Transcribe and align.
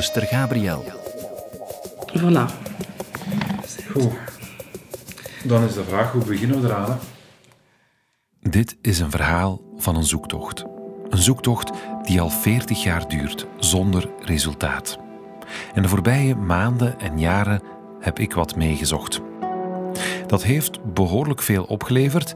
zuster 0.00 0.26
Gabriel. 0.26 0.84
Voilà. 2.14 2.44
Goed. 3.90 4.12
Dan 5.44 5.64
is 5.64 5.74
de 5.74 5.84
vraag, 5.84 6.12
hoe 6.12 6.24
beginnen 6.24 6.60
we 6.60 6.68
eraan? 6.68 6.98
Dit 8.40 8.76
is 8.82 8.98
een 8.98 9.10
verhaal 9.10 9.60
van 9.76 9.96
een 9.96 10.04
zoektocht. 10.04 10.64
Een 11.08 11.18
zoektocht 11.18 11.70
die 12.02 12.20
al 12.20 12.30
40 12.30 12.82
jaar 12.82 13.08
duurt, 13.08 13.46
zonder 13.58 14.08
resultaat. 14.20 14.98
En 15.74 15.82
de 15.82 15.88
voorbije 15.88 16.34
maanden 16.34 17.00
en 17.00 17.18
jaren 17.18 17.62
heb 18.00 18.18
ik 18.18 18.34
wat 18.34 18.56
meegezocht. 18.56 19.20
Dat 20.26 20.42
heeft 20.42 20.94
behoorlijk 20.94 21.42
veel 21.42 21.64
opgeleverd, 21.64 22.34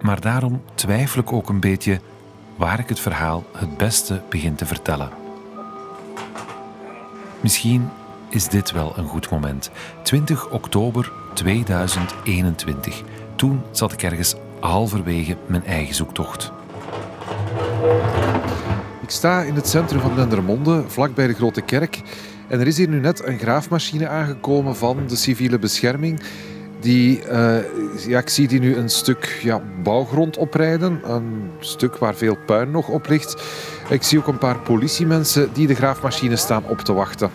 maar 0.00 0.20
daarom 0.20 0.62
twijfel 0.74 1.20
ik 1.20 1.32
ook 1.32 1.48
een 1.48 1.60
beetje 1.60 2.00
waar 2.56 2.78
ik 2.78 2.88
het 2.88 3.00
verhaal 3.00 3.44
het 3.56 3.76
beste 3.76 4.22
begin 4.28 4.54
te 4.54 4.66
vertellen. 4.66 5.19
Misschien 7.40 7.88
is 8.28 8.48
dit 8.48 8.70
wel 8.70 8.92
een 8.96 9.06
goed 9.06 9.30
moment. 9.30 9.70
20 10.02 10.50
oktober 10.50 11.12
2021. 11.34 13.02
Toen 13.36 13.62
zat 13.70 13.92
ik 13.92 14.02
ergens 14.02 14.34
halverwege 14.60 15.36
mijn 15.46 15.64
eigen 15.64 15.94
zoektocht. 15.94 16.52
Ik 19.02 19.10
sta 19.10 19.42
in 19.42 19.54
het 19.54 19.68
centrum 19.68 20.00
van 20.00 20.14
Dendermonde, 20.14 20.84
vlakbij 20.86 21.26
de 21.26 21.34
Grote 21.34 21.60
Kerk. 21.60 22.00
En 22.48 22.60
er 22.60 22.66
is 22.66 22.76
hier 22.76 22.88
nu 22.88 23.00
net 23.00 23.24
een 23.24 23.38
graafmachine 23.38 24.08
aangekomen 24.08 24.76
van 24.76 25.06
de 25.06 25.16
civiele 25.16 25.58
bescherming. 25.58 26.20
Die, 26.80 27.22
uh, 27.26 27.56
ja, 28.06 28.18
ik 28.18 28.28
zie 28.28 28.48
die 28.48 28.60
nu 28.60 28.76
een 28.76 28.88
stuk 28.88 29.38
ja, 29.42 29.62
bouwgrond 29.82 30.36
oprijden. 30.36 31.00
Een 31.04 31.50
stuk 31.58 31.96
waar 31.96 32.14
veel 32.14 32.36
puin 32.46 32.70
nog 32.70 32.88
op 32.88 33.08
ligt. 33.08 33.42
Ik 33.90 34.02
zie 34.02 34.18
ook 34.18 34.26
een 34.26 34.38
paar 34.38 34.58
politiemensen 34.58 35.52
die 35.52 35.66
de 35.66 35.74
graafmachine 35.74 36.36
staan 36.36 36.64
op 36.68 36.78
te 36.78 36.92
wachten. 36.92 37.30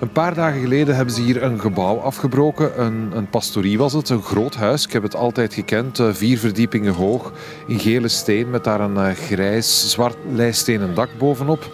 Een 0.00 0.12
paar 0.12 0.34
dagen 0.34 0.60
geleden 0.60 0.96
hebben 0.96 1.14
ze 1.14 1.20
hier 1.20 1.42
een 1.42 1.60
gebouw 1.60 1.98
afgebroken. 1.98 2.80
Een, 2.80 3.10
een 3.14 3.30
pastorie 3.30 3.78
was 3.78 3.92
het, 3.92 4.08
een 4.08 4.22
groot 4.22 4.54
huis. 4.54 4.86
Ik 4.86 4.92
heb 4.92 5.02
het 5.02 5.16
altijd 5.16 5.54
gekend, 5.54 5.98
eh, 5.98 6.08
vier 6.12 6.38
verdiepingen 6.38 6.94
hoog, 6.94 7.32
in 7.66 7.78
gele 7.78 8.08
steen 8.08 8.50
met 8.50 8.64
daar 8.64 8.80
een 8.80 8.96
eh, 8.96 9.14
grijs-zwart 9.14 10.16
lijstenen 10.32 10.94
dak 10.94 11.08
bovenop. 11.18 11.70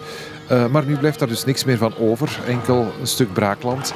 Uh, 0.51 0.67
maar 0.67 0.85
nu 0.85 0.97
blijft 0.97 1.19
daar 1.19 1.27
dus 1.27 1.45
niks 1.45 1.63
meer 1.63 1.77
van 1.77 1.93
over, 1.97 2.39
enkel 2.47 2.93
een 2.99 3.07
stuk 3.07 3.33
braakland. 3.33 3.93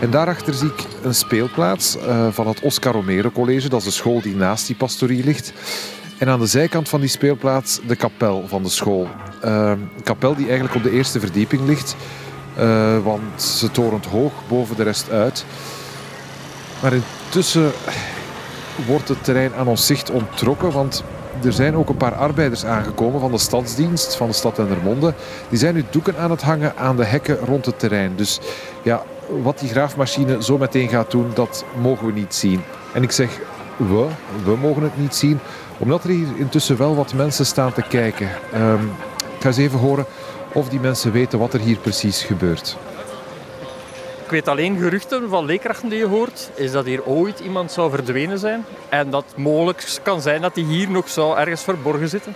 En 0.00 0.10
daarachter 0.10 0.54
zie 0.54 0.68
ik 0.68 0.84
een 1.02 1.14
speelplaats 1.14 1.96
uh, 1.96 2.26
van 2.30 2.46
het 2.46 2.60
Oscar 2.60 2.92
Romero 2.92 3.30
College. 3.30 3.68
Dat 3.68 3.78
is 3.78 3.86
de 3.86 3.92
school 3.92 4.20
die 4.20 4.36
naast 4.36 4.66
die 4.66 4.76
pastorie 4.76 5.24
ligt. 5.24 5.52
En 6.18 6.28
aan 6.28 6.38
de 6.38 6.46
zijkant 6.46 6.88
van 6.88 7.00
die 7.00 7.08
speelplaats 7.08 7.80
de 7.86 7.96
kapel 7.96 8.44
van 8.48 8.62
de 8.62 8.68
school. 8.68 9.08
Uh, 9.44 9.70
een 9.70 10.02
kapel 10.02 10.34
die 10.34 10.44
eigenlijk 10.44 10.74
op 10.74 10.82
de 10.82 10.90
eerste 10.90 11.20
verdieping 11.20 11.66
ligt. 11.66 11.96
Want 13.02 13.42
ze 13.42 13.70
torent 13.70 14.06
hoog 14.06 14.32
boven 14.48 14.76
de 14.76 14.82
rest 14.82 15.10
uit. 15.10 15.44
Maar 16.82 16.92
intussen 16.92 17.72
wordt 18.86 19.08
het 19.08 19.24
terrein 19.24 19.54
aan 19.54 19.66
ons 19.66 19.86
zicht 19.86 20.10
onttrokken, 20.10 20.70
want 20.70 21.04
er 21.44 21.52
zijn 21.52 21.76
ook 21.76 21.88
een 21.88 21.96
paar 21.96 22.14
arbeiders 22.14 22.64
aangekomen 22.64 23.20
van 23.20 23.30
de 23.30 23.38
stadsdienst 23.38 24.16
van 24.16 24.26
de 24.26 24.32
stad 24.32 24.56
Dendermonde. 24.56 25.14
Die 25.48 25.58
zijn 25.58 25.74
nu 25.74 25.84
doeken 25.90 26.16
aan 26.18 26.30
het 26.30 26.42
hangen 26.42 26.76
aan 26.76 26.96
de 26.96 27.04
hekken 27.04 27.38
rond 27.38 27.66
het 27.66 27.78
terrein. 27.78 28.12
Dus 28.16 28.40
ja, 28.82 29.02
wat 29.42 29.58
die 29.58 29.68
graafmachine 29.68 30.42
zo 30.42 30.58
meteen 30.58 30.88
gaat 30.88 31.10
doen, 31.10 31.30
dat 31.34 31.64
mogen 31.80 32.06
we 32.06 32.12
niet 32.12 32.34
zien. 32.34 32.62
En 32.92 33.02
ik 33.02 33.12
zeg 33.12 33.40
we, 33.76 34.06
we 34.44 34.56
mogen 34.56 34.82
het 34.82 34.98
niet 34.98 35.14
zien, 35.14 35.38
omdat 35.78 36.04
er 36.04 36.10
hier 36.10 36.26
intussen 36.36 36.76
wel 36.76 36.94
wat 36.94 37.14
mensen 37.14 37.46
staan 37.46 37.72
te 37.72 37.82
kijken. 37.88 38.28
Um, 38.54 38.92
ik 39.36 39.40
ga 39.40 39.48
eens 39.48 39.56
even 39.56 39.78
horen 39.78 40.06
of 40.52 40.68
die 40.68 40.80
mensen 40.80 41.12
weten 41.12 41.38
wat 41.38 41.54
er 41.54 41.60
hier 41.60 41.76
precies 41.76 42.22
gebeurt. 42.22 42.76
Ik 44.34 44.44
weet 44.44 44.54
alleen 44.54 44.78
geruchten 44.78 45.28
van 45.28 45.44
leerkrachten 45.44 45.88
die 45.88 45.98
je 45.98 46.06
hoort, 46.06 46.50
is 46.54 46.72
dat 46.72 46.84
hier 46.84 47.04
ooit 47.04 47.40
iemand 47.40 47.72
zou 47.72 47.90
verdwenen 47.90 48.38
zijn. 48.38 48.64
En 48.88 49.10
dat 49.10 49.24
mogelijk 49.36 49.98
kan 50.02 50.22
zijn 50.22 50.40
dat 50.40 50.54
hij 50.54 50.64
hier 50.64 50.90
nog 50.90 51.08
zou 51.08 51.38
ergens 51.38 51.62
verborgen 51.62 52.08
zitten. 52.08 52.34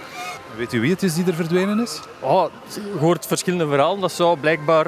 Weet 0.56 0.72
u 0.72 0.80
wie 0.80 0.90
het 0.90 1.02
is 1.02 1.14
die 1.14 1.26
er 1.26 1.34
verdwenen 1.34 1.80
is? 1.80 2.00
Oh, 2.20 2.44
je 2.74 2.98
hoort 2.98 3.26
verschillende 3.26 3.68
verhalen. 3.68 4.00
Dat 4.00 4.12
zou 4.12 4.38
blijkbaar 4.38 4.86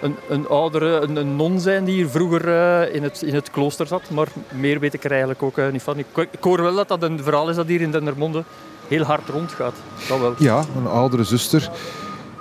een, 0.00 0.16
een 0.28 0.48
oudere, 0.48 1.00
een, 1.00 1.16
een, 1.16 1.36
non 1.36 1.60
zijn 1.60 1.84
die 1.84 1.94
hier 1.94 2.08
vroeger 2.08 2.48
uh, 2.48 2.94
in, 2.94 3.02
het, 3.02 3.22
in 3.22 3.34
het 3.34 3.50
klooster 3.50 3.86
zat. 3.86 4.10
Maar 4.10 4.28
meer 4.52 4.80
weet 4.80 4.94
ik 4.94 5.04
er 5.04 5.10
eigenlijk 5.10 5.42
ook 5.42 5.58
uh, 5.58 5.68
niet 5.68 5.82
van. 5.82 5.98
Ik, 5.98 6.06
ik, 6.30 6.42
hoor 6.42 6.62
wel 6.62 6.74
dat 6.74 6.88
dat 6.88 7.02
een 7.02 7.22
verhaal 7.22 7.48
is 7.48 7.56
dat 7.56 7.66
hier 7.66 7.80
in 7.80 7.90
Dendermonde 7.90 8.44
heel 8.88 9.02
hard 9.02 9.28
rondgaat. 9.28 9.74
Dat 10.08 10.20
wel. 10.20 10.34
Ja, 10.38 10.64
een 10.76 10.86
oudere 10.86 11.24
zuster 11.24 11.70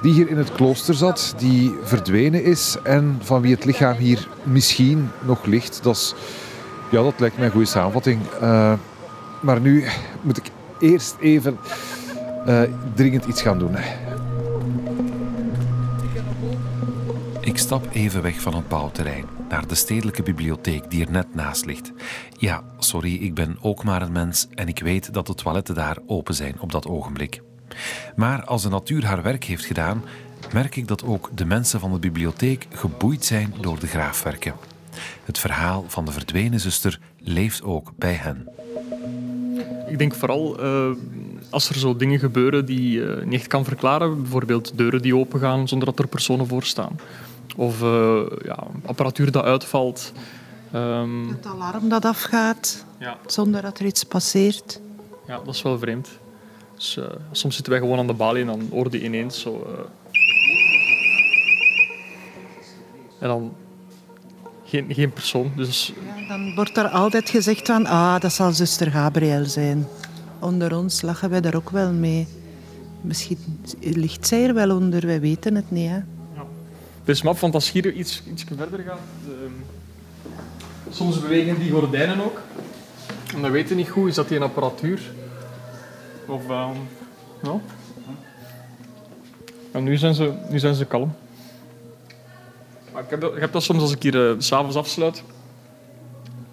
die 0.01 0.13
hier 0.13 0.29
in 0.29 0.37
het 0.37 0.51
klooster 0.51 0.93
zat, 0.93 1.33
die 1.37 1.75
verdwenen 1.83 2.43
is 2.43 2.77
en 2.83 3.17
van 3.21 3.41
wie 3.41 3.55
het 3.55 3.65
lichaam 3.65 3.97
hier 3.97 4.27
misschien 4.43 5.09
nog 5.25 5.45
ligt. 5.45 5.83
Dat, 5.83 5.95
is, 5.95 6.13
ja, 6.91 7.03
dat 7.03 7.19
lijkt 7.19 7.37
mij 7.37 7.45
een 7.45 7.51
goede 7.51 7.67
samenvatting. 7.67 8.21
Uh, 8.41 8.73
maar 9.41 9.61
nu 9.61 9.83
moet 10.21 10.37
ik 10.37 10.51
eerst 10.79 11.15
even 11.19 11.57
uh, 12.47 12.61
dringend 12.93 13.25
iets 13.25 13.41
gaan 13.41 13.59
doen. 13.59 13.75
Ik 17.39 17.57
stap 17.57 17.87
even 17.91 18.21
weg 18.21 18.41
van 18.41 18.55
het 18.55 18.67
bouwterrein 18.67 19.25
naar 19.49 19.67
de 19.67 19.75
stedelijke 19.75 20.23
bibliotheek 20.23 20.89
die 20.89 21.05
er 21.05 21.11
net 21.11 21.35
naast 21.35 21.65
ligt. 21.65 21.91
Ja, 22.37 22.63
sorry, 22.79 23.15
ik 23.15 23.33
ben 23.33 23.57
ook 23.61 23.83
maar 23.83 24.01
een 24.01 24.11
mens 24.11 24.47
en 24.53 24.67
ik 24.67 24.79
weet 24.79 25.13
dat 25.13 25.27
de 25.27 25.33
toiletten 25.33 25.75
daar 25.75 25.97
open 26.05 26.33
zijn 26.33 26.55
op 26.59 26.71
dat 26.71 26.87
ogenblik. 26.87 27.41
Maar 28.15 28.43
als 28.43 28.61
de 28.61 28.69
natuur 28.69 29.05
haar 29.05 29.21
werk 29.21 29.43
heeft 29.43 29.65
gedaan, 29.65 30.03
merk 30.53 30.75
ik 30.75 30.87
dat 30.87 31.03
ook 31.03 31.29
de 31.33 31.45
mensen 31.45 31.79
van 31.79 31.91
de 31.91 31.99
bibliotheek 31.99 32.67
geboeid 32.69 33.25
zijn 33.25 33.53
door 33.61 33.79
de 33.79 33.87
graafwerken. 33.87 34.53
Het 35.23 35.39
verhaal 35.39 35.85
van 35.87 36.05
de 36.05 36.11
verdwenen 36.11 36.59
zuster 36.59 36.99
leeft 37.19 37.63
ook 37.63 37.91
bij 37.95 38.13
hen. 38.13 38.49
Ik 39.87 39.97
denk 39.97 40.15
vooral 40.15 40.63
uh, 40.63 40.91
als 41.49 41.69
er 41.69 41.75
zo 41.75 41.95
dingen 41.95 42.19
gebeuren 42.19 42.65
die 42.65 42.91
je 42.91 43.21
niet 43.25 43.39
echt 43.39 43.47
kan 43.47 43.63
verklaren, 43.63 44.21
bijvoorbeeld 44.21 44.77
deuren 44.77 45.01
die 45.01 45.15
opengaan 45.15 45.67
zonder 45.67 45.87
dat 45.87 45.99
er 45.99 46.07
personen 46.07 46.47
voor 46.47 46.63
staan. 46.63 46.99
Of 47.55 47.81
uh, 47.81 48.21
ja, 48.43 48.63
apparatuur 48.85 49.31
dat 49.31 49.43
uitvalt. 49.43 50.11
Um... 50.73 51.27
Het 51.27 51.45
alarm 51.45 51.89
dat 51.89 52.05
afgaat 52.05 52.85
ja. 52.99 53.17
zonder 53.25 53.61
dat 53.61 53.79
er 53.79 53.85
iets 53.85 54.03
passeert. 54.03 54.79
Ja, 55.27 55.39
dat 55.45 55.55
is 55.55 55.61
wel 55.61 55.79
vreemd. 55.79 56.09
Dus, 56.75 56.97
uh, 56.97 57.05
soms 57.31 57.55
zitten 57.55 57.73
wij 57.73 57.81
gewoon 57.81 57.99
aan 57.99 58.07
de 58.07 58.13
balie 58.13 58.41
en 58.41 58.47
dan 58.47 58.67
hoorde 58.71 58.97
je 58.97 59.03
ineens 59.03 59.39
zo... 59.39 59.67
Uh... 59.67 59.79
En 63.19 63.27
dan 63.27 63.55
geen, 64.63 64.93
geen 64.93 65.13
persoon. 65.13 65.51
Dus... 65.55 65.93
Ja, 66.17 66.27
dan 66.27 66.55
wordt 66.55 66.77
er 66.77 66.87
altijd 66.87 67.29
gezegd 67.29 67.65
van, 67.65 67.85
ah, 67.85 68.19
dat 68.19 68.33
zal 68.33 68.51
zuster 68.51 68.91
Gabriel 68.91 69.45
zijn. 69.45 69.87
Onder 70.39 70.77
ons 70.77 71.01
lachen 71.01 71.29
wij 71.29 71.41
daar 71.41 71.55
ook 71.55 71.69
wel 71.69 71.91
mee. 71.91 72.27
Misschien 73.01 73.37
ligt 73.79 74.27
zij 74.27 74.47
er 74.47 74.53
wel 74.53 74.75
onder, 74.75 75.05
wij 75.05 75.19
weten 75.19 75.55
het 75.55 75.71
niet. 75.71 75.89
Hè? 75.89 75.95
Ja. 75.95 76.45
Dus 77.03 77.21
map, 77.21 77.39
want 77.39 77.53
als 77.53 77.71
hier 77.71 77.93
iets, 77.93 78.23
iets 78.31 78.43
verder 78.55 78.79
gaat... 78.79 78.99
Uh, 79.27 79.33
soms 80.89 81.21
bewegen 81.21 81.59
die 81.59 81.71
gordijnen 81.71 82.23
ook. 82.23 82.41
En 83.35 83.41
dat 83.41 83.51
weten 83.51 83.75
niet 83.75 83.89
goed, 83.89 84.07
is 84.07 84.15
dat 84.15 84.27
die 84.27 84.37
een 84.37 84.43
apparatuur 84.43 85.01
of, 86.27 86.49
um, 86.49 86.87
ja. 87.43 87.59
En 89.71 89.83
nu 89.83 89.97
zijn 89.97 90.13
ze, 90.13 90.33
nu 90.49 90.59
zijn 90.59 90.75
ze 90.75 90.85
kalm. 90.85 91.13
Maar 92.93 93.03
ik, 93.03 93.09
heb 93.09 93.21
dat, 93.21 93.33
ik 93.35 93.41
heb 93.41 93.51
dat 93.51 93.63
soms 93.63 93.81
als 93.81 93.91
ik 93.91 94.03
hier 94.03 94.29
uh, 94.29 94.35
s'avonds 94.37 94.75
afsluit. 94.75 95.23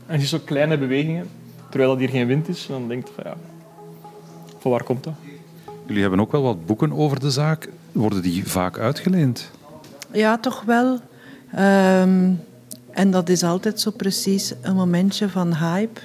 En 0.07 0.15
je 0.15 0.21
ziet 0.21 0.29
zo 0.29 0.39
kleine 0.45 0.79
bewegingen, 0.79 1.29
terwijl 1.69 1.91
dat 1.91 1.99
hier 1.99 2.09
geen 2.09 2.27
wind 2.27 2.49
is. 2.49 2.67
dan 2.67 2.89
denk 2.89 3.07
je 3.07 3.13
van 3.15 3.25
ja, 3.27 3.37
van 4.59 4.71
waar 4.71 4.83
komt 4.83 5.05
dat? 5.05 5.15
Jullie 5.87 6.03
hebben 6.03 6.21
ook 6.21 6.33
wel 6.33 6.43
wat 6.43 6.67
boeken 6.67 6.93
over 6.93 7.21
de 7.21 7.31
zaak. 7.31 7.69
Worden 7.93 8.23
die 8.23 8.49
vaak 8.49 8.79
uitgeleend? 8.79 9.51
Ja, 10.13 10.39
toch 10.39 10.63
wel. 10.63 10.93
Um, 11.59 12.41
en 12.91 13.11
dat 13.11 13.29
is 13.29 13.43
altijd 13.43 13.81
zo 13.81 13.91
precies 13.91 14.55
een 14.61 14.75
momentje 14.75 15.29
van 15.29 15.55
hype. 15.55 16.01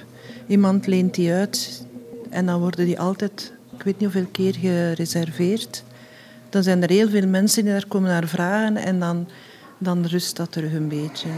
Iemand 0.46 0.86
leent 0.86 1.14
die 1.14 1.32
uit 1.32 1.86
en 2.30 2.46
dan 2.46 2.60
worden 2.60 2.84
die 2.84 3.00
altijd 3.00 3.52
ik 3.78 3.84
weet 3.84 3.98
niet 3.98 4.12
hoeveel 4.12 4.30
keer 4.32 4.54
gereserveerd. 4.54 5.84
Dan 6.50 6.62
zijn 6.62 6.82
er 6.82 6.90
heel 6.90 7.08
veel 7.08 7.26
mensen 7.26 7.64
die 7.64 7.72
daar 7.72 7.86
komen 7.86 8.10
naar 8.10 8.28
vragen 8.28 8.76
en 8.76 8.98
dan, 8.98 9.28
dan 9.78 10.06
rust 10.06 10.36
dat 10.36 10.52
terug 10.52 10.72
een 10.72 10.88
beetje. 10.88 11.28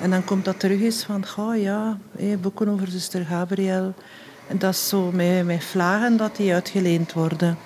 En 0.00 0.10
dan 0.10 0.24
komt 0.24 0.44
dat 0.44 0.60
terug 0.60 0.80
eens 0.80 1.04
van, 1.04 1.24
oh 1.36 1.56
ja, 1.56 1.98
boeken 2.40 2.68
over 2.68 2.88
zuster 2.88 3.24
Gabriel. 3.24 3.94
En 4.48 4.58
dat 4.58 4.74
is 4.74 4.88
zo 4.88 5.10
met, 5.12 5.46
met 5.46 5.64
vlagen 5.64 6.16
dat 6.16 6.36
die 6.36 6.52
uitgeleend 6.52 7.12
worden. 7.12 7.56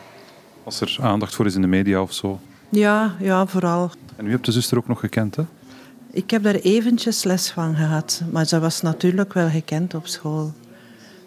Als 0.64 0.80
er 0.80 0.96
aandacht 1.00 1.34
voor 1.34 1.46
is 1.46 1.54
in 1.54 1.60
de 1.60 1.66
media 1.66 2.02
of 2.02 2.12
zo? 2.12 2.40
Ja, 2.68 3.14
ja, 3.20 3.46
vooral. 3.46 3.90
En 4.16 4.26
u 4.26 4.30
hebt 4.30 4.44
de 4.44 4.52
zuster 4.52 4.78
ook 4.78 4.88
nog 4.88 5.00
gekend, 5.00 5.36
hè? 5.36 5.42
Ik 6.10 6.30
heb 6.30 6.42
daar 6.42 6.54
eventjes 6.54 7.24
les 7.24 7.50
van 7.50 7.74
gehad, 7.74 8.22
maar 8.32 8.46
ze 8.46 8.60
was 8.60 8.80
natuurlijk 8.80 9.32
wel 9.32 9.48
gekend 9.48 9.94
op 9.94 10.06
school 10.06 10.52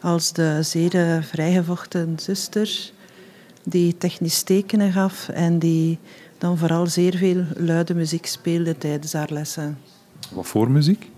als 0.08 0.34
de 0.34 0.60
zeer 0.62 1.24
vrijgevochten 1.24 2.20
zuster. 2.20 2.92
die 3.64 3.98
technisch 3.98 4.42
tekenen 4.42 4.92
gaf 4.92 5.30
en 5.30 5.60
die 5.60 6.00
dan 6.38 6.58
vooral 6.58 6.88
zeer 6.88 7.16
veel 7.16 7.44
luide 7.56 7.94
muziek 7.94 8.26
speelde 8.26 8.78
tijdens 8.78 9.14
haar 9.14 9.30
lessen. 9.32 9.78
Wat 10.32 10.48
voor 10.48 10.72
muziek? 10.72 11.10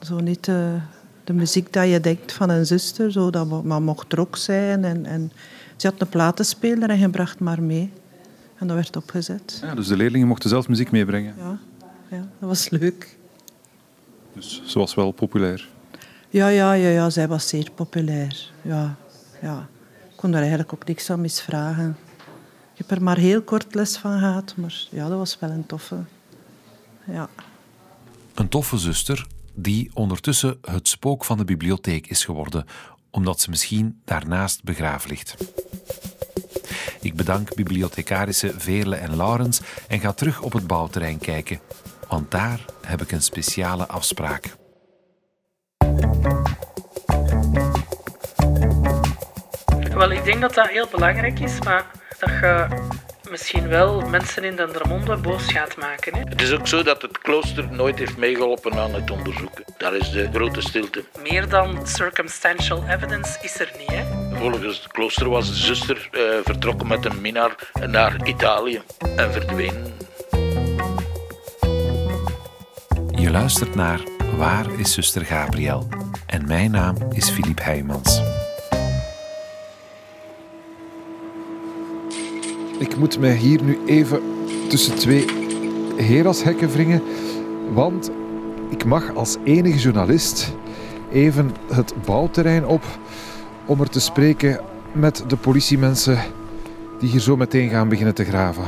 Zo 0.00 0.18
niet 0.20 0.44
de, 0.44 0.78
de 1.24 1.32
muziek 1.32 1.72
dat 1.72 1.88
je 1.88 2.00
denkt 2.00 2.32
van 2.32 2.50
een 2.50 2.66
zuster, 2.66 3.12
zo, 3.12 3.30
dat 3.30 3.62
maar 3.64 3.82
mocht 3.82 4.12
rock 4.12 4.36
zijn. 4.36 4.84
En, 4.84 5.06
en 5.06 5.32
ze 5.76 5.86
had 5.86 6.00
een 6.00 6.08
platenspeler 6.08 6.90
en 6.90 6.98
je 6.98 7.10
bracht 7.10 7.40
maar 7.40 7.62
mee. 7.62 7.92
En 8.58 8.66
dat 8.66 8.76
werd 8.76 8.96
opgezet. 8.96 9.58
Ja, 9.62 9.74
dus 9.74 9.86
de 9.86 9.96
leerlingen 9.96 10.26
mochten 10.26 10.50
zelf 10.50 10.68
muziek 10.68 10.90
meebrengen? 10.90 11.34
Ja, 11.38 11.58
ja 12.10 12.28
dat 12.38 12.48
was 12.48 12.68
leuk. 12.70 13.16
Dus 14.34 14.62
ze 14.66 14.78
was 14.78 14.94
wel 14.94 15.10
populair? 15.10 15.74
Ja, 16.30 16.48
ja, 16.48 16.72
ja, 16.72 16.88
ja 16.88 17.10
zij 17.10 17.28
was 17.28 17.48
zeer 17.48 17.70
populair. 17.74 18.50
Ja, 18.62 18.96
ja. 19.42 19.68
Ik 20.10 20.16
kon 20.16 20.30
daar 20.30 20.40
eigenlijk 20.40 20.72
ook 20.72 20.86
niks 20.86 21.10
aan 21.10 21.20
misvragen. 21.20 21.96
Ik 22.72 22.86
heb 22.86 22.90
er 22.90 23.02
maar 23.02 23.16
heel 23.16 23.42
kort 23.42 23.74
les 23.74 23.96
van 23.96 24.18
gehad, 24.18 24.54
maar 24.56 24.86
ja, 24.90 25.08
dat 25.08 25.18
was 25.18 25.38
wel 25.38 25.50
een 25.50 25.66
toffe. 25.66 26.04
Ja. 27.06 27.28
Een 28.34 28.48
toffe 28.48 28.78
zuster 28.78 29.26
die 29.54 29.90
ondertussen 29.94 30.58
het 30.60 30.88
spook 30.88 31.24
van 31.24 31.38
de 31.38 31.44
bibliotheek 31.44 32.06
is 32.06 32.24
geworden, 32.24 32.66
omdat 33.10 33.40
ze 33.40 33.50
misschien 33.50 34.00
daarnaast 34.04 34.64
begraven 34.64 35.10
ligt. 35.10 35.34
Ik 37.00 37.14
bedank 37.14 37.54
bibliothecarissen 37.54 38.60
Veerle 38.60 38.96
en 38.96 39.16
Laurens 39.16 39.60
en 39.88 40.00
ga 40.00 40.12
terug 40.12 40.42
op 40.42 40.52
het 40.52 40.66
bouwterrein 40.66 41.18
kijken, 41.18 41.60
want 42.08 42.30
daar 42.30 42.64
heb 42.86 43.02
ik 43.02 43.12
een 43.12 43.22
speciale 43.22 43.86
afspraak. 43.86 44.56
Wel, 49.96 50.10
ik 50.10 50.24
denk 50.24 50.40
dat 50.40 50.54
dat 50.54 50.68
heel 50.68 50.88
belangrijk 50.90 51.40
is, 51.40 51.60
maar 51.60 51.84
dat 52.18 52.30
je 52.30 52.66
misschien 53.30 53.68
wel 53.68 54.00
mensen 54.00 54.44
in 54.44 54.56
Dendermonde 54.56 55.16
boos 55.16 55.52
gaat 55.52 55.76
maken. 55.76 56.14
Hè? 56.14 56.20
Het 56.20 56.42
is 56.42 56.52
ook 56.52 56.66
zo 56.66 56.82
dat 56.82 57.02
het 57.02 57.18
klooster 57.18 57.68
nooit 57.70 57.98
heeft 57.98 58.16
meegeholpen 58.16 58.72
aan 58.72 58.94
het 58.94 59.10
onderzoeken. 59.10 59.64
Daar 59.78 59.94
is 59.94 60.10
de 60.10 60.28
grote 60.32 60.60
stilte. 60.60 61.04
Meer 61.22 61.48
dan 61.48 61.86
circumstantial 61.86 62.84
evidence 62.88 63.38
is 63.42 63.60
er 63.60 63.72
niet. 63.78 63.90
Hè? 63.90 64.04
Volgens 64.38 64.76
het 64.82 64.92
klooster 64.92 65.28
was 65.28 65.48
de 65.48 65.54
zuster 65.54 66.08
uh, 66.12 66.22
vertrokken 66.44 66.86
met 66.86 67.04
een 67.04 67.20
minnaar 67.20 67.70
naar 67.86 68.26
Italië 68.26 68.82
en 69.16 69.32
verdween. 69.32 69.94
Je 73.10 73.30
luistert 73.30 73.74
naar 73.74 74.00
Waar 74.36 74.66
is 74.78 74.92
zuster 74.92 75.24
Gabriel? 75.24 75.88
En 76.26 76.46
mijn 76.46 76.70
naam 76.70 76.96
is 77.10 77.30
Filip 77.30 77.60
Heijmans. 77.62 78.35
Ik 82.78 82.96
moet 82.96 83.18
mij 83.18 83.34
hier 83.34 83.62
nu 83.62 83.78
even 83.86 84.20
tussen 84.68 84.94
twee 84.94 85.24
herashekken 85.96 86.68
wringen, 86.68 87.02
want 87.72 88.10
ik 88.70 88.84
mag 88.84 89.14
als 89.14 89.36
enige 89.44 89.78
journalist 89.78 90.54
even 91.12 91.50
het 91.72 91.94
bouwterrein 92.04 92.66
op 92.66 92.84
om 93.66 93.80
er 93.80 93.88
te 93.88 94.00
spreken 94.00 94.60
met 94.92 95.24
de 95.28 95.36
politiemensen 95.36 96.18
die 96.98 97.10
hier 97.10 97.20
zo 97.20 97.36
meteen 97.36 97.68
gaan 97.68 97.88
beginnen 97.88 98.14
te 98.14 98.24
graven. 98.24 98.64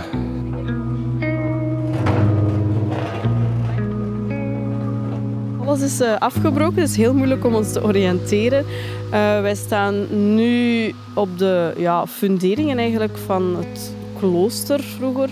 Alles 5.64 5.80
is 5.80 6.00
uh, 6.00 6.16
afgebroken, 6.18 6.80
het 6.80 6.90
is 6.90 6.96
heel 6.96 7.14
moeilijk 7.14 7.44
om 7.44 7.54
ons 7.54 7.72
te 7.72 7.84
oriënteren. 7.84 8.64
Uh, 9.04 9.10
wij 9.40 9.54
staan 9.54 10.06
nu 10.34 10.92
op 11.14 11.38
de 11.38 11.74
ja, 11.76 12.06
funderingen 12.06 12.78
eigenlijk 12.78 13.18
van 13.26 13.56
het 13.56 13.96
klooster 14.18 14.80
vroeger 14.80 15.30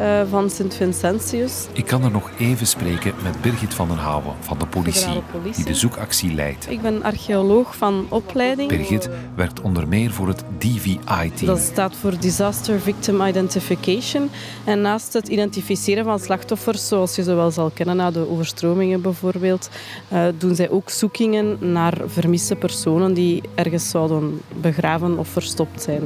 uh, 0.00 0.22
van 0.30 0.50
Sint-Vincentius. 0.50 1.66
Ik 1.72 1.86
kan 1.86 2.04
er 2.04 2.10
nog 2.10 2.30
even 2.38 2.66
spreken 2.66 3.14
met 3.22 3.40
Birgit 3.40 3.74
van 3.74 3.88
den 3.88 3.96
Houwen 3.96 4.34
van 4.40 4.58
de 4.58 4.66
politie, 4.66 5.22
die 5.54 5.64
de 5.64 5.74
zoekactie 5.74 6.34
leidt. 6.34 6.70
Ik 6.70 6.82
ben 6.82 7.02
archeoloog 7.02 7.76
van 7.76 8.06
opleiding. 8.08 8.68
Birgit 8.68 9.08
werkt 9.36 9.60
onder 9.60 9.88
meer 9.88 10.10
voor 10.10 10.28
het 10.28 10.44
DVI-team. 10.58 11.46
Dat 11.46 11.58
staat 11.58 11.96
voor 11.96 12.18
Disaster 12.20 12.80
Victim 12.80 13.22
Identification. 13.22 14.30
En 14.64 14.80
naast 14.80 15.12
het 15.12 15.28
identificeren 15.28 16.04
van 16.04 16.18
slachtoffers, 16.18 16.88
zoals 16.88 17.16
je 17.16 17.22
ze 17.22 17.34
wel 17.34 17.50
zal 17.50 17.70
kennen 17.70 17.96
na 17.96 18.10
de 18.10 18.30
overstromingen 18.30 19.02
bijvoorbeeld, 19.02 19.70
uh, 20.12 20.24
doen 20.38 20.54
zij 20.54 20.70
ook 20.70 20.90
zoekingen 20.90 21.72
naar 21.72 21.94
vermiste 22.06 22.56
personen 22.56 23.14
die 23.14 23.42
ergens 23.54 23.90
zouden 23.90 24.40
begraven 24.60 25.18
of 25.18 25.28
verstopt 25.28 25.82
zijn. 25.82 26.02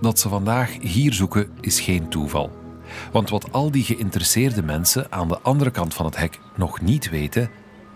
Dat 0.00 0.18
ze 0.18 0.28
vandaag 0.28 0.76
hier 0.80 1.12
zoeken 1.12 1.50
is 1.60 1.80
geen 1.80 2.08
toeval. 2.08 2.50
Want 3.12 3.30
wat 3.30 3.52
al 3.52 3.70
die 3.70 3.84
geïnteresseerde 3.84 4.62
mensen 4.62 5.06
aan 5.10 5.28
de 5.28 5.40
andere 5.40 5.70
kant 5.70 5.94
van 5.94 6.04
het 6.04 6.16
hek 6.16 6.38
nog 6.56 6.80
niet 6.80 7.10
weten, 7.10 7.50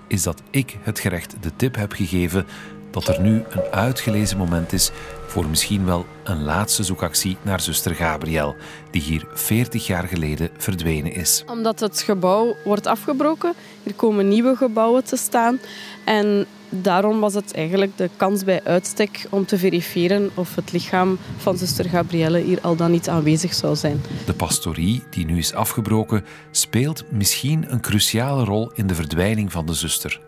is 0.08 0.22
dat 0.22 0.42
ik 0.50 0.78
het 0.82 0.98
gerecht 0.98 1.36
de 1.40 1.50
tip 1.56 1.74
heb 1.74 1.92
gegeven 1.92 2.46
dat 2.90 3.08
er 3.08 3.20
nu 3.20 3.42
een 3.48 3.62
uitgelezen 3.70 4.38
moment 4.38 4.72
is 4.72 4.90
voor 5.26 5.46
misschien 5.46 5.84
wel 5.84 6.06
een 6.24 6.42
laatste 6.42 6.82
zoekactie 6.82 7.36
naar 7.42 7.60
zuster 7.60 7.94
Gabriel, 7.94 8.54
die 8.90 9.02
hier 9.02 9.26
40 9.32 9.86
jaar 9.86 10.08
geleden 10.08 10.50
verdwenen 10.56 11.12
is. 11.12 11.44
Omdat 11.46 11.80
het 11.80 12.00
gebouw 12.00 12.56
wordt 12.64 12.86
afgebroken, 12.86 13.54
er 13.82 13.94
komen 13.94 14.28
nieuwe 14.28 14.56
gebouwen 14.56 15.04
te 15.04 15.16
staan 15.16 15.60
en 16.04 16.46
daarom 16.72 17.20
was 17.20 17.34
het 17.34 17.54
eigenlijk 17.54 17.96
de 17.96 18.10
kans 18.16 18.44
bij 18.44 18.64
uitstek 18.64 19.26
om 19.30 19.46
te 19.46 19.58
verifiëren 19.58 20.30
of 20.34 20.54
het 20.54 20.72
lichaam 20.72 21.18
van 21.36 21.56
zuster 21.56 21.88
Gabrielle 21.88 22.38
hier 22.38 22.60
al 22.60 22.76
dan 22.76 22.90
niet 22.90 23.08
aanwezig 23.08 23.54
zou 23.54 23.76
zijn. 23.76 24.02
De 24.26 24.34
pastorie, 24.34 25.02
die 25.10 25.24
nu 25.24 25.38
is 25.38 25.54
afgebroken, 25.54 26.24
speelt 26.50 27.04
misschien 27.10 27.72
een 27.72 27.80
cruciale 27.80 28.44
rol 28.44 28.70
in 28.74 28.86
de 28.86 28.94
verdwijning 28.94 29.52
van 29.52 29.66
de 29.66 29.74
zuster. 29.74 30.20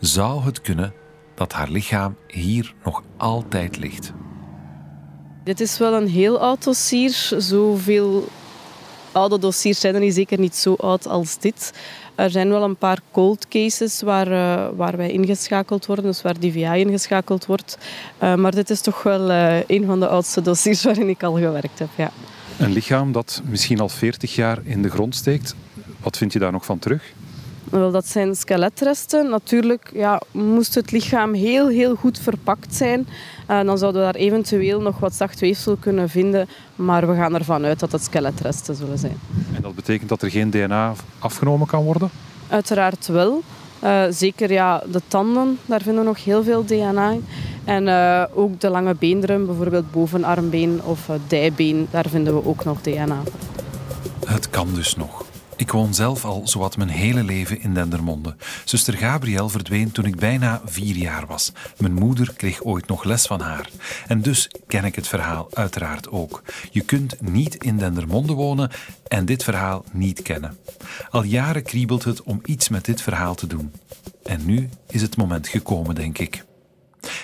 Zou 0.00 0.44
het 0.44 0.60
kunnen 0.60 0.92
dat 1.34 1.52
haar 1.52 1.70
lichaam 1.70 2.16
hier 2.26 2.74
nog 2.84 3.02
altijd 3.16 3.78
ligt? 3.78 4.12
Dit 5.44 5.60
is 5.60 5.78
wel 5.78 5.94
een 5.94 6.08
heel 6.08 6.40
oud 6.40 6.64
dossier. 6.64 7.10
Zoveel 7.38 8.28
oude 9.12 9.38
dossiers 9.38 9.80
zijn 9.80 9.94
er 9.94 10.00
niet, 10.00 10.14
zeker 10.14 10.38
niet 10.38 10.56
zo 10.56 10.74
oud 10.74 11.06
als 11.06 11.38
dit. 11.38 11.72
Er 12.16 12.30
zijn 12.30 12.48
wel 12.48 12.62
een 12.62 12.76
paar 12.76 13.00
cold 13.10 13.48
cases 13.48 14.02
waar, 14.02 14.32
uh, 14.32 14.68
waar 14.76 14.96
wij 14.96 15.10
ingeschakeld 15.10 15.86
worden, 15.86 16.04
dus 16.04 16.22
waar 16.22 16.38
DVI 16.38 16.80
ingeschakeld 16.80 17.46
wordt. 17.46 17.78
Uh, 18.22 18.34
maar 18.34 18.54
dit 18.54 18.70
is 18.70 18.80
toch 18.80 19.02
wel 19.02 19.30
uh, 19.30 19.58
een 19.66 19.84
van 19.84 20.00
de 20.00 20.08
oudste 20.08 20.42
dossiers 20.42 20.84
waarin 20.84 21.08
ik 21.08 21.22
al 21.22 21.34
gewerkt 21.34 21.78
heb. 21.78 21.88
Ja. 21.96 22.10
Een 22.58 22.72
lichaam 22.72 23.12
dat 23.12 23.42
misschien 23.44 23.80
al 23.80 23.88
40 23.88 24.34
jaar 24.34 24.58
in 24.64 24.82
de 24.82 24.90
grond 24.90 25.14
steekt, 25.14 25.54
wat 26.00 26.16
vind 26.16 26.32
je 26.32 26.38
daar 26.38 26.52
nog 26.52 26.64
van 26.64 26.78
terug? 26.78 27.12
Wel, 27.70 27.90
dat 27.90 28.06
zijn 28.06 28.34
skeletresten. 28.34 29.28
Natuurlijk 29.28 29.90
ja, 29.94 30.20
moest 30.30 30.74
het 30.74 30.90
lichaam 30.90 31.34
heel, 31.34 31.68
heel 31.68 31.94
goed 31.94 32.18
verpakt 32.18 32.74
zijn. 32.74 33.08
Uh, 33.50 33.62
dan 33.62 33.78
zouden 33.78 34.00
we 34.00 34.12
daar 34.12 34.22
eventueel 34.22 34.80
nog 34.80 34.98
wat 34.98 35.14
zacht 35.14 35.40
weefsel 35.40 35.76
kunnen 35.76 36.08
vinden. 36.08 36.48
Maar 36.76 37.08
we 37.08 37.14
gaan 37.14 37.34
ervan 37.34 37.64
uit 37.64 37.80
dat 37.80 37.92
het 37.92 38.02
skeletresten 38.02 38.74
zullen 38.74 38.98
zijn. 38.98 39.18
En 39.54 39.62
dat 39.62 39.74
betekent 39.74 40.08
dat 40.08 40.22
er 40.22 40.30
geen 40.30 40.50
DNA 40.50 40.92
afgenomen 41.18 41.66
kan 41.66 41.84
worden? 41.84 42.10
Uiteraard 42.48 43.06
wel. 43.06 43.42
Uh, 43.84 44.02
zeker 44.10 44.52
ja, 44.52 44.82
de 44.92 45.00
tanden, 45.08 45.58
daar 45.66 45.82
vinden 45.82 46.02
we 46.02 46.08
nog 46.08 46.24
heel 46.24 46.44
veel 46.44 46.64
DNA 46.64 47.10
in. 47.10 47.24
En 47.64 47.86
uh, 47.86 48.24
ook 48.34 48.60
de 48.60 48.70
lange 48.70 48.94
beenderen, 48.94 49.46
bijvoorbeeld 49.46 49.90
bovenarmbeen 49.90 50.80
of 50.84 51.10
dijbeen, 51.26 51.88
daar 51.90 52.08
vinden 52.08 52.34
we 52.34 52.46
ook 52.46 52.64
nog 52.64 52.80
DNA. 52.80 53.22
Het 54.26 54.50
kan 54.50 54.74
dus 54.74 54.96
nog. 54.96 55.25
Ik 55.56 55.70
woon 55.70 55.94
zelf 55.94 56.24
al 56.24 56.48
zowat 56.48 56.76
mijn 56.76 56.88
hele 56.88 57.24
leven 57.24 57.60
in 57.60 57.74
Dendermonde. 57.74 58.36
Zuster 58.64 58.94
Gabriel 58.94 59.48
verdween 59.48 59.92
toen 59.92 60.04
ik 60.04 60.16
bijna 60.16 60.60
vier 60.64 60.96
jaar 60.96 61.26
was. 61.26 61.52
Mijn 61.78 61.92
moeder 61.92 62.32
kreeg 62.36 62.62
ooit 62.62 62.86
nog 62.86 63.04
les 63.04 63.26
van 63.26 63.40
haar. 63.40 63.70
En 64.06 64.22
dus 64.22 64.50
ken 64.66 64.84
ik 64.84 64.94
het 64.94 65.08
verhaal 65.08 65.48
uiteraard 65.52 66.08
ook. 66.08 66.42
Je 66.70 66.80
kunt 66.80 67.20
niet 67.20 67.54
in 67.54 67.76
Dendermonde 67.76 68.32
wonen 68.32 68.70
en 69.08 69.24
dit 69.24 69.44
verhaal 69.44 69.84
niet 69.92 70.22
kennen. 70.22 70.58
Al 71.10 71.22
jaren 71.22 71.62
kriebelt 71.62 72.04
het 72.04 72.22
om 72.22 72.40
iets 72.44 72.68
met 72.68 72.84
dit 72.84 73.02
verhaal 73.02 73.34
te 73.34 73.46
doen. 73.46 73.72
En 74.22 74.46
nu 74.46 74.68
is 74.88 75.02
het 75.02 75.16
moment 75.16 75.48
gekomen, 75.48 75.94
denk 75.94 76.18
ik. 76.18 76.44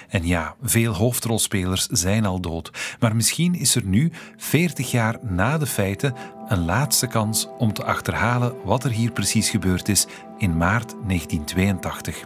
En 0.08 0.26
ja, 0.26 0.54
veel 0.62 0.94
hoofdrolspelers 0.94 1.86
zijn 1.86 2.26
al 2.26 2.40
dood, 2.40 2.70
maar 3.00 3.16
misschien 3.16 3.54
is 3.54 3.74
er 3.74 3.84
nu, 3.84 4.12
40 4.36 4.90
jaar 4.90 5.18
na 5.22 5.58
de 5.58 5.66
feiten, 5.66 6.14
een 6.52 6.64
laatste 6.64 7.06
kans 7.06 7.49
om 7.59 7.73
te 7.73 7.85
achterhalen 7.85 8.54
wat 8.64 8.85
er 8.85 8.90
hier 8.90 9.12
precies 9.12 9.50
gebeurd 9.50 9.88
is 9.88 10.06
in 10.38 10.56
maart 10.56 10.94
1982. 11.06 12.25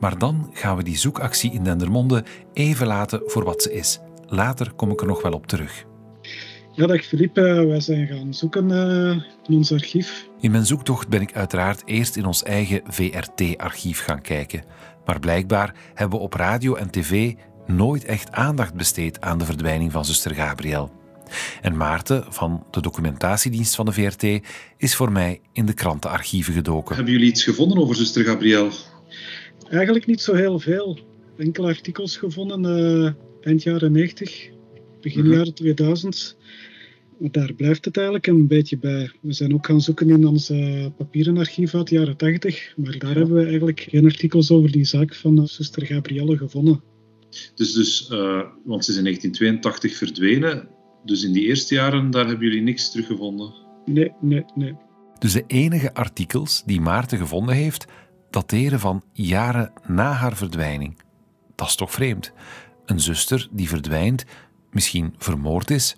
Maar 0.00 0.18
dan 0.18 0.50
gaan 0.52 0.76
we 0.76 0.82
die 0.82 0.96
zoekactie 0.96 1.52
in 1.52 1.64
Dendermonde 1.64 2.24
even 2.52 2.86
laten 2.86 3.22
voor 3.24 3.44
wat 3.44 3.62
ze 3.62 3.72
is. 3.72 4.00
Later 4.26 4.72
kom 4.72 4.90
ik 4.90 5.00
er 5.00 5.06
nog 5.06 5.22
wel 5.22 5.32
op 5.32 5.46
terug. 5.46 5.84
Ja, 6.72 6.86
dag 6.86 7.04
Filip. 7.04 7.34
Wij 7.34 7.80
zijn 7.80 8.06
gaan 8.06 8.34
zoeken 8.34 8.70
uh, 8.70 9.10
in 9.46 9.56
ons 9.56 9.72
archief. 9.72 10.28
In 10.40 10.50
mijn 10.50 10.66
zoektocht 10.66 11.08
ben 11.08 11.20
ik 11.20 11.34
uiteraard 11.34 11.82
eerst 11.84 12.16
in 12.16 12.24
ons 12.24 12.42
eigen 12.42 12.80
VRT-archief 12.86 14.04
gaan 14.04 14.20
kijken. 14.20 14.64
Maar 15.04 15.20
blijkbaar 15.20 15.74
hebben 15.94 16.18
we 16.18 16.24
op 16.24 16.34
radio 16.34 16.74
en 16.74 16.90
tv 16.90 17.34
nooit 17.66 18.04
echt 18.04 18.32
aandacht 18.32 18.74
besteed 18.74 19.20
aan 19.20 19.38
de 19.38 19.44
verdwijning 19.44 19.92
van 19.92 20.04
zuster 20.04 20.34
Gabriel. 20.34 21.02
En 21.62 21.76
Maarten 21.76 22.24
van 22.28 22.64
de 22.70 22.80
documentatiedienst 22.80 23.74
van 23.74 23.86
de 23.86 23.92
VRT 23.92 24.22
is 24.76 24.94
voor 24.94 25.12
mij 25.12 25.40
in 25.52 25.66
de 25.66 25.74
krantenarchieven 25.74 26.54
gedoken. 26.54 26.94
Hebben 26.94 27.12
jullie 27.12 27.28
iets 27.28 27.44
gevonden 27.44 27.78
over 27.78 27.96
zuster 27.96 28.24
Gabriel? 28.24 28.70
Eigenlijk 29.70 30.06
niet 30.06 30.20
zo 30.20 30.34
heel 30.34 30.58
veel. 30.58 30.98
Enkele 31.38 31.66
artikels 31.66 32.16
gevonden 32.16 32.64
uh, 32.64 33.10
eind 33.40 33.62
jaren 33.62 33.92
90, 33.92 34.48
begin 35.00 35.24
Mhm. 35.24 35.32
jaren 35.34 35.54
2000. 35.54 36.36
Maar 37.18 37.30
daar 37.30 37.52
blijft 37.52 37.84
het 37.84 37.96
eigenlijk 37.96 38.26
een 38.26 38.46
beetje 38.46 38.78
bij. 38.78 39.10
We 39.20 39.32
zijn 39.32 39.54
ook 39.54 39.66
gaan 39.66 39.80
zoeken 39.80 40.10
in 40.10 40.26
ons 40.26 40.50
eh, 40.50 40.86
papieren 40.96 41.38
archief 41.38 41.74
uit 41.74 41.88
de 41.88 41.94
jaren 41.94 42.16
80, 42.16 42.72
maar 42.76 42.98
daar 42.98 43.14
hebben 43.14 43.34
we 43.36 43.44
eigenlijk 43.44 43.86
geen 43.90 44.04
artikels 44.04 44.50
over 44.50 44.72
die 44.72 44.84
zaak 44.84 45.14
van 45.14 45.38
eh, 45.38 45.44
zuster 45.44 45.86
Gabrielle 45.86 46.36
gevonden. 46.36 46.82
Dus, 47.54 47.72
dus 47.72 48.08
eh, 48.08 48.40
want 48.64 48.84
ze 48.84 48.90
is 48.90 48.96
in 48.96 49.04
1982 49.04 49.96
verdwenen. 49.96 50.68
Dus 51.04 51.24
in 51.24 51.32
die 51.32 51.44
eerste 51.44 51.74
jaren, 51.74 52.10
daar 52.10 52.26
hebben 52.26 52.46
jullie 52.46 52.62
niks 52.62 52.90
teruggevonden. 52.90 53.54
Nee, 53.84 54.12
nee, 54.20 54.44
nee. 54.54 54.76
Dus 55.18 55.32
de 55.32 55.44
enige 55.46 55.94
artikels 55.94 56.62
die 56.66 56.80
Maarten 56.80 57.18
gevonden 57.18 57.54
heeft, 57.54 57.86
dateren 58.30 58.80
van 58.80 59.02
jaren 59.12 59.72
na 59.86 60.12
haar 60.12 60.36
verdwijning. 60.36 60.96
Dat 61.54 61.68
is 61.68 61.74
toch 61.74 61.92
vreemd? 61.92 62.32
Een 62.86 63.00
zuster 63.00 63.48
die 63.50 63.68
verdwijnt, 63.68 64.24
misschien 64.70 65.14
vermoord 65.18 65.70
is, 65.70 65.96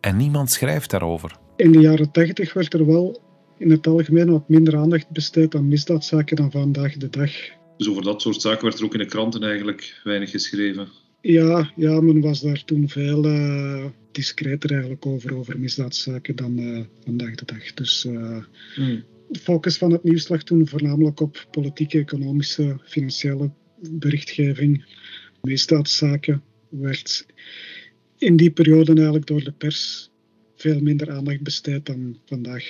en 0.00 0.16
niemand 0.16 0.50
schrijft 0.50 0.90
daarover. 0.90 1.36
In 1.56 1.72
de 1.72 1.80
jaren 1.80 2.10
80 2.10 2.52
werd 2.52 2.74
er 2.74 2.86
wel 2.86 3.22
in 3.58 3.70
het 3.70 3.86
algemeen 3.86 4.30
wat 4.30 4.48
minder 4.48 4.76
aandacht 4.76 5.10
besteed 5.10 5.54
aan 5.54 5.68
misdaadzaken 5.68 6.36
dan 6.36 6.50
vandaag 6.50 6.96
de 6.96 7.08
dag. 7.08 7.30
Dus 7.76 7.88
over 7.88 8.02
dat 8.02 8.22
soort 8.22 8.40
zaken 8.40 8.64
werd 8.64 8.78
er 8.78 8.84
ook 8.84 8.92
in 8.92 8.98
de 8.98 9.06
kranten 9.06 9.42
eigenlijk 9.42 10.00
weinig 10.04 10.30
geschreven. 10.30 10.88
Ja, 11.22 11.72
ja 11.76 12.00
men 12.00 12.20
was 12.20 12.40
daar 12.40 12.64
toen 12.64 12.88
veel 12.88 13.24
eh, 13.24 13.84
discreter 14.12 14.70
eigenlijk 14.70 15.06
over, 15.06 15.36
over 15.36 15.58
misdaadzaken 15.58 16.36
dan 16.36 16.58
eh, 16.58 16.84
vandaag 17.04 17.34
de 17.34 17.44
dag. 17.44 17.74
Dus 17.74 18.04
eh, 18.04 18.44
de 19.28 19.38
focus 19.38 19.78
van 19.78 19.92
het 19.92 20.02
nieuws 20.02 20.28
lag 20.28 20.42
toen 20.42 20.68
voornamelijk 20.68 21.20
op 21.20 21.46
politieke, 21.50 21.98
economische, 21.98 22.78
financiële 22.84 23.50
berichtgeving. 23.90 24.84
Misdaadzaken 25.42 26.42
werd 26.68 27.26
in 28.18 28.36
die 28.36 28.50
periode 28.50 28.94
eigenlijk 28.94 29.26
door 29.26 29.44
de 29.44 29.52
pers 29.52 30.10
veel 30.56 30.80
minder 30.80 31.10
aandacht 31.10 31.42
besteed 31.42 31.86
dan 31.86 32.18
vandaag. 32.26 32.64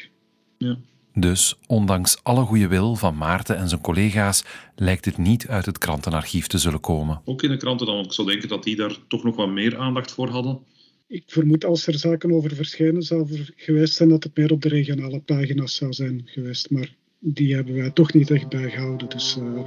Ja. 0.58 0.78
Dus 1.14 1.58
ondanks 1.66 2.18
alle 2.22 2.44
goede 2.44 2.68
wil 2.68 2.94
van 2.94 3.16
Maarten 3.16 3.56
en 3.56 3.68
zijn 3.68 3.80
collega's 3.80 4.44
lijkt 4.76 5.04
het 5.04 5.18
niet 5.18 5.48
uit 5.48 5.66
het 5.66 5.78
krantenarchief 5.78 6.46
te 6.46 6.58
zullen 6.58 6.80
komen. 6.80 7.20
Ook 7.24 7.42
in 7.42 7.50
de 7.50 7.56
kranten 7.56 7.86
dan, 7.86 7.94
want 7.94 8.06
ik 8.06 8.12
zou 8.12 8.28
denken 8.28 8.48
dat 8.48 8.64
die 8.64 8.76
daar 8.76 8.96
toch 9.08 9.24
nog 9.24 9.36
wat 9.36 9.48
meer 9.48 9.78
aandacht 9.78 10.12
voor 10.12 10.28
hadden. 10.28 10.58
Ik 11.08 11.22
vermoed 11.26 11.64
als 11.64 11.86
er 11.86 11.98
zaken 11.98 12.32
over 12.32 12.54
verschenen 12.54 13.02
zou 13.02 13.32
er 13.32 13.52
geweest 13.56 13.94
zijn 13.94 14.08
dat 14.08 14.22
het 14.22 14.36
meer 14.36 14.52
op 14.52 14.62
de 14.62 14.68
regionale 14.68 15.20
pagina's 15.20 15.74
zou 15.74 15.92
zijn 15.92 16.22
geweest. 16.24 16.70
Maar 16.70 16.94
die 17.18 17.54
hebben 17.54 17.74
wij 17.74 17.90
toch 17.90 18.12
niet 18.12 18.30
echt 18.30 18.48
bijgehouden. 18.48 19.08
Dus 19.08 19.36
uh, 19.36 19.62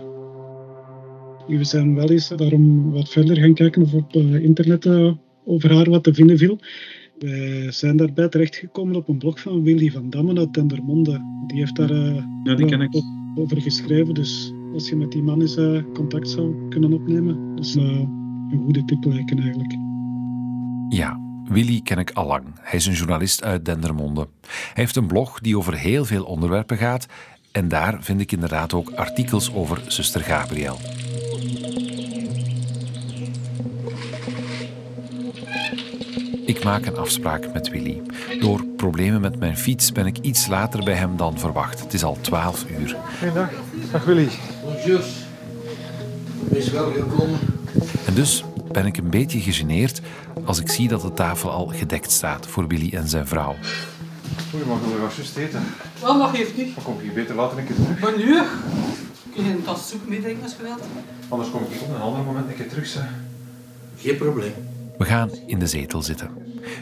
we 1.48 1.64
zijn 1.64 1.96
wel 1.96 2.10
eens 2.10 2.28
daarom 2.28 2.92
wat 2.92 3.10
verder 3.10 3.38
gaan 3.38 3.54
kijken 3.54 3.82
of 3.82 3.94
op 3.94 4.16
uh, 4.16 4.44
internet 4.44 4.86
uh, 4.86 5.14
over 5.46 5.76
haar 5.76 5.90
wat 5.90 6.04
te 6.04 6.14
vinden 6.14 6.38
viel. 6.38 6.60
Wij 7.20 7.72
zijn 7.72 7.98
daarbij 7.98 8.30
terechtgekomen 8.30 8.96
op 8.96 9.08
een 9.08 9.18
blog 9.18 9.40
van 9.40 9.64
Willy 9.64 9.92
van 9.92 10.10
Dammen 10.10 10.38
uit 10.38 10.54
Dendermonde. 10.54 11.22
Die 11.48 11.58
heeft 11.58 11.76
daar 11.76 11.94
ja, 11.94 12.56
die 12.56 12.66
ken 12.66 12.82
ik. 12.82 13.04
over 13.36 13.62
geschreven. 13.62 14.14
Dus 14.14 14.54
als 14.74 14.90
je 14.90 14.96
met 14.96 15.12
die 15.12 15.24
man 15.24 15.42
eens 15.42 15.58
contact 15.94 16.30
zou 16.30 16.68
kunnen 16.70 16.94
opnemen, 16.94 17.56
dat 17.56 17.66
is 17.66 17.76
een 17.76 18.62
goede 18.64 18.86
tip 18.86 19.04
lijken 19.04 19.40
eigenlijk. 19.40 19.76
Ja, 20.90 21.20
Willy 21.48 21.82
ken 21.82 21.98
ik 21.98 22.12
al 22.12 22.28
lang. 22.28 22.44
Hij 22.60 22.80
is 22.80 22.86
een 22.86 22.94
journalist 22.94 23.44
uit 23.44 23.66
Dendermonde. 23.66 24.28
Hij 24.42 24.84
heeft 24.84 24.96
een 24.96 25.08
blog 25.08 25.40
die 25.40 25.58
over 25.58 25.78
heel 25.78 26.06
veel 26.06 26.24
onderwerpen 26.24 26.78
gaat. 26.78 27.06
En 27.52 27.68
daar 27.68 28.04
vind 28.04 28.22
ik 28.22 28.32
inderdaad 28.32 28.74
ook 28.74 28.92
artikels 28.92 29.54
over 29.54 29.82
zuster 29.88 30.22
Gabriel. 30.22 30.78
Ik 36.46 36.64
maak 36.64 36.86
een 36.86 36.98
afspraak 36.98 37.54
met 37.54 37.70
Willy. 37.70 38.02
Door 38.40 38.66
problemen 38.78 39.22
met 39.22 39.40
mijn 39.40 39.58
fiets 39.58 39.92
ben 39.92 40.06
ik 40.06 40.18
iets 40.22 40.48
later 40.48 40.84
bij 40.84 40.94
hem 40.94 41.18
dan 41.18 41.40
verwacht. 41.40 41.80
Het 41.80 41.94
is 41.94 42.04
al 42.04 42.18
12 42.22 42.66
uur. 42.80 42.98
Goedendag. 43.18 43.50
Dag 43.92 44.06
Willy. 44.06 44.30
Bonjour. 44.64 45.04
Wees 46.50 46.70
welgekomen. 46.70 47.40
En 48.06 48.14
dus 48.14 48.44
ben 48.72 48.86
ik 48.86 48.98
een 48.98 49.10
beetje 49.10 49.40
gegeneerd 49.40 50.02
als 50.44 50.60
ik 50.60 50.70
zie 50.70 50.88
dat 50.88 51.02
de 51.02 51.14
tafel 51.14 51.50
al 51.50 51.66
gedekt 51.66 52.12
staat 52.12 52.48
voor 52.48 52.68
Willy 52.68 52.94
en 52.94 53.08
zijn 53.08 53.28
vrouw. 53.28 53.56
Goedemorgen, 54.50 54.88
we 54.88 54.98
gaan 54.98 55.10
juist 55.16 55.38
eten. 55.38 55.64
Wat 56.00 56.18
mag 56.18 56.32
heeft 56.32 56.58
niet? 56.58 56.76
Dan 56.76 56.84
kom 56.84 57.00
ik 57.00 57.14
beter 57.14 57.36
later 57.36 57.58
een 57.58 57.66
keer 57.66 57.76
terug. 57.76 58.00
Maar 58.00 58.18
nu? 58.18 58.42
Kun 59.34 59.44
je 59.44 59.52
een 59.52 59.64
tas 59.64 59.90
soep 59.90 60.08
meedrinken 60.08 60.44
als 60.44 60.56
je 60.58 60.64
wilt? 60.64 60.84
Anders 61.30 61.50
kom 61.50 61.62
ik 61.62 61.82
op 61.82 61.96
een 61.96 62.02
ander 62.02 62.24
moment 62.24 62.48
een 62.48 62.56
keer 62.56 62.70
terug. 62.70 62.88
Zeg. 62.88 63.10
Geen 63.98 64.18
probleem. 64.18 64.54
We 64.98 65.06
gaan 65.06 65.30
in 65.46 65.60
de 65.60 65.68
zetel 65.68 66.02
zitten. 66.02 66.30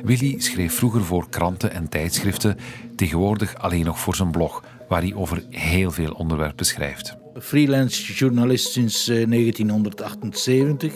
Willy 0.03 0.39
schreef 0.39 0.73
vroeger 0.73 1.03
voor 1.03 1.29
kranten 1.29 1.71
en 1.71 1.89
tijdschriften, 1.89 2.57
tegenwoordig 2.95 3.55
alleen 3.57 3.85
nog 3.85 3.99
voor 3.99 4.15
zijn 4.15 4.31
blog, 4.31 4.63
waar 4.87 5.01
hij 5.01 5.13
over 5.13 5.43
heel 5.49 5.91
veel 5.91 6.11
onderwerpen 6.11 6.65
schrijft. 6.65 7.15
Freelance 7.39 8.13
journalist 8.13 8.71
sinds 8.71 9.09
uh, 9.09 9.29
1978. 9.29 10.93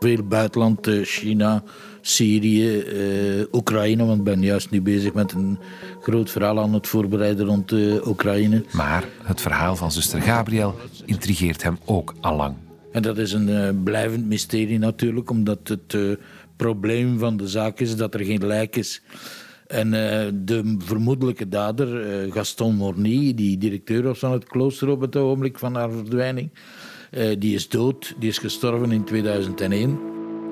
Veel 0.00 0.22
buitenland, 0.22 0.86
uh, 0.86 1.04
China, 1.04 1.62
Syrië, 2.00 2.82
uh, 2.82 3.44
Oekraïne, 3.52 4.04
want 4.04 4.18
ik 4.18 4.24
ben 4.24 4.42
juist 4.42 4.70
nu 4.70 4.82
bezig 4.82 5.12
met 5.12 5.32
een 5.32 5.58
groot 6.00 6.30
verhaal 6.30 6.60
aan 6.60 6.74
het 6.74 6.86
voorbereiden 6.86 7.46
rond 7.46 7.72
Oekraïne. 8.06 8.64
Maar 8.72 9.04
het 9.22 9.40
verhaal 9.40 9.76
van 9.76 9.92
zuster 9.92 10.22
Gabriel 10.22 10.74
intrigeert 11.04 11.62
hem 11.62 11.78
ook 11.84 12.14
allang. 12.20 12.54
En 12.96 13.02
dat 13.02 13.18
is 13.18 13.32
een 13.32 13.48
uh, 13.48 13.68
blijvend 13.84 14.26
mysterie 14.26 14.78
natuurlijk, 14.78 15.30
omdat 15.30 15.68
het 15.68 15.92
uh, 15.92 16.16
probleem 16.56 17.18
van 17.18 17.36
de 17.36 17.48
zaak 17.48 17.80
is 17.80 17.96
dat 17.96 18.14
er 18.14 18.24
geen 18.24 18.46
lijk 18.46 18.76
is. 18.76 19.02
En 19.66 19.86
uh, 19.86 19.92
de 20.34 20.76
vermoedelijke 20.78 21.48
dader, 21.48 21.86
Gaston 22.32 22.74
Morny, 22.74 23.34
die 23.34 23.58
directeur 23.58 24.02
was 24.02 24.18
van 24.18 24.32
het 24.32 24.44
klooster 24.44 24.88
op 24.88 25.00
het 25.00 25.16
ogenblik 25.16 25.58
van 25.58 25.74
haar 25.74 25.90
verdwijning, 25.90 26.50
die 27.38 27.54
is 27.54 27.68
dood, 27.68 28.14
die 28.18 28.28
is 28.28 28.38
gestorven 28.38 28.92
in 28.92 29.04
2001. 29.04 29.98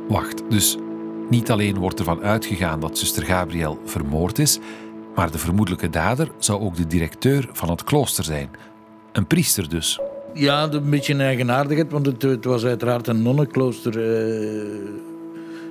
Wacht, 0.09 0.43
dus 0.51 0.77
niet 1.31 1.51
alleen 1.51 1.79
wordt 1.79 1.99
ervan 1.99 2.23
uitgegaan 2.23 2.81
dat 2.81 2.99
zuster 2.99 3.23
Gabriel 3.23 3.79
vermoord 3.85 4.39
is, 4.39 4.59
maar 5.15 5.31
de 5.31 5.39
vermoedelijke 5.39 5.91
dader 5.91 6.31
zou 6.39 6.61
ook 6.61 6.77
de 6.77 6.87
directeur 6.87 7.49
van 7.53 7.71
het 7.71 7.85
klooster 7.85 8.25
zijn. 8.25 8.51
Een 9.13 9.27
priester 9.27 9.69
dus. 9.69 10.01
Ja, 10.35 10.69
een 10.73 10.91
beetje 10.91 11.13
een 11.13 11.21
eigenaardigheid, 11.21 11.91
want 11.91 12.23
het, 12.23 12.45
was 12.45 12.65
uiteraard 12.65 13.07
een 13.07 13.23
nonnenklooster. 13.23 13.97
Uh, 13.97 14.65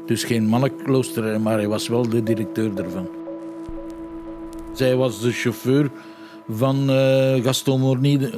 dus 0.06 0.24
geen 0.24 0.46
mannenklooster, 0.46 1.42
maar 1.42 1.58
hij 1.58 1.68
was 1.68 1.88
wel 1.88 2.10
de 2.10 2.24
directeur 2.24 2.72
ervan. 2.84 3.08
Zij 4.74 4.96
was 4.96 5.22
de 5.22 5.32
chauffeur 5.32 5.92
van 6.50 6.90
uh, 6.90 7.44
Gaston 7.44 7.80
Morny. 7.80 8.30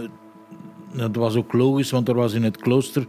Dat 0.94 1.16
was 1.16 1.36
ook 1.36 1.54
logisch, 1.54 1.92
want 1.92 2.08
er 2.08 2.16
was 2.16 2.34
in 2.34 2.44
het 2.44 2.58
klooster 2.58 3.08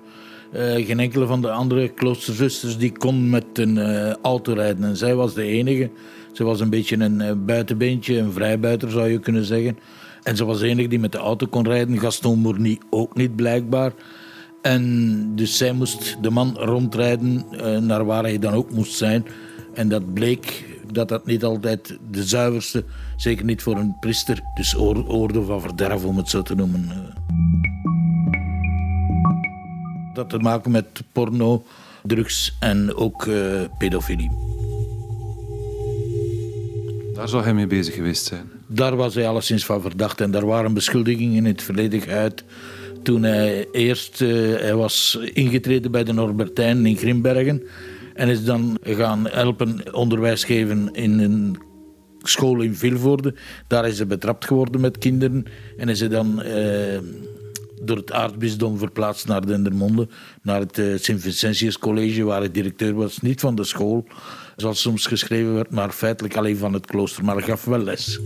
geen 0.76 1.00
enkele 1.00 1.26
van 1.26 1.40
de 1.40 1.50
andere 1.50 1.88
kloosterzusters 1.88 2.78
die 2.78 2.92
kon 2.98 3.30
met 3.30 3.44
een 3.52 3.78
auto 4.22 4.52
rijden. 4.52 4.84
En 4.84 4.96
zij 4.96 5.14
was 5.14 5.34
de 5.34 5.42
enige. 5.42 5.90
Ze 6.32 6.44
was 6.44 6.60
een 6.60 6.70
beetje 6.70 6.96
een 6.96 7.44
buitenbeentje, 7.44 8.18
een 8.18 8.32
vrijbuiter 8.32 8.90
zou 8.90 9.08
je 9.08 9.18
kunnen 9.18 9.44
zeggen. 9.44 9.78
En 10.26 10.36
ze 10.36 10.44
was 10.44 10.58
de 10.58 10.66
enige 10.66 10.88
die 10.88 10.98
met 10.98 11.12
de 11.12 11.18
auto 11.18 11.46
kon 11.46 11.64
rijden. 11.64 11.98
Gaston 11.98 12.38
Mourny 12.38 12.78
ook 12.90 13.16
niet, 13.16 13.36
blijkbaar. 13.36 13.92
En 14.62 15.32
dus 15.34 15.56
zij 15.56 15.72
moest 15.72 16.22
de 16.22 16.30
man 16.30 16.56
rondrijden 16.56 17.44
uh, 17.52 17.78
naar 17.78 18.04
waar 18.04 18.22
hij 18.22 18.38
dan 18.38 18.52
ook 18.52 18.70
moest 18.70 18.92
zijn. 18.92 19.26
En 19.74 19.88
dat 19.88 20.14
bleek 20.14 20.64
dat 20.92 21.08
dat 21.08 21.26
niet 21.26 21.44
altijd 21.44 21.98
de 22.10 22.24
zuiverste, 22.24 22.84
zeker 23.16 23.44
niet 23.44 23.62
voor 23.62 23.76
een 23.76 23.96
priester, 24.00 24.40
dus 24.54 24.76
oor, 24.76 25.08
oorde 25.08 25.42
van 25.42 25.60
verderf 25.60 26.04
om 26.04 26.16
het 26.16 26.28
zo 26.28 26.42
te 26.42 26.54
noemen. 26.54 26.88
Dat 30.14 30.30
te 30.30 30.38
maken 30.38 30.70
met 30.70 31.02
porno, 31.12 31.64
drugs 32.02 32.56
en 32.60 32.94
ook 32.94 33.26
uh, 33.26 33.60
pedofilie. 33.78 34.30
Daar 37.14 37.28
zou 37.28 37.42
hij 37.42 37.54
mee 37.54 37.66
bezig 37.66 37.94
geweest 37.94 38.24
zijn. 38.24 38.55
Daar 38.66 38.96
was 38.96 39.14
hij 39.14 39.28
alleszins 39.28 39.64
van 39.64 39.80
verdacht. 39.80 40.20
En 40.20 40.30
daar 40.30 40.46
waren 40.46 40.74
beschuldigingen 40.74 41.36
in 41.36 41.44
het 41.44 41.62
verleden 41.62 42.08
uit. 42.08 42.44
Toen 43.02 43.22
hij 43.22 43.66
eerst 43.72 44.20
uh, 44.20 44.56
hij 44.58 44.74
was 44.74 45.18
ingetreden 45.32 45.90
bij 45.90 46.04
de 46.04 46.12
Norbertijn 46.12 46.86
in 46.86 46.96
Grimbergen. 46.96 47.62
En 48.14 48.28
is 48.28 48.44
dan 48.44 48.78
gaan 48.82 49.28
helpen 49.28 49.94
onderwijs 49.94 50.44
geven 50.44 50.88
in 50.92 51.18
een 51.18 51.58
school 52.22 52.60
in 52.60 52.74
Vilvoorde. 52.74 53.34
Daar 53.66 53.88
is 53.88 53.98
hij 53.98 54.06
betrapt 54.06 54.44
geworden 54.44 54.80
met 54.80 54.98
kinderen. 54.98 55.44
En 55.76 55.88
is 55.88 56.00
hij 56.00 56.08
dan 56.08 56.42
uh, 56.46 56.98
door 57.82 57.96
het 57.96 58.12
aartsbisdom 58.12 58.78
verplaatst 58.78 59.26
naar 59.28 59.46
Dendermonde, 59.46 60.08
naar 60.42 60.60
het 60.60 60.78
uh, 60.78 60.98
Sint-Vincentius 60.98 61.78
College, 61.78 62.24
waar 62.24 62.38
hij 62.38 62.50
directeur 62.50 62.94
was. 62.94 63.20
Niet 63.20 63.40
van 63.40 63.54
de 63.54 63.64
school, 63.64 64.06
zoals 64.56 64.80
soms 64.80 65.06
geschreven 65.06 65.54
werd, 65.54 65.70
maar 65.70 65.90
feitelijk 65.90 66.36
alleen 66.36 66.56
van 66.56 66.72
het 66.72 66.86
klooster. 66.86 67.24
Maar 67.24 67.42
gaf 67.42 67.64
wel 67.64 67.78
les. 67.78 68.20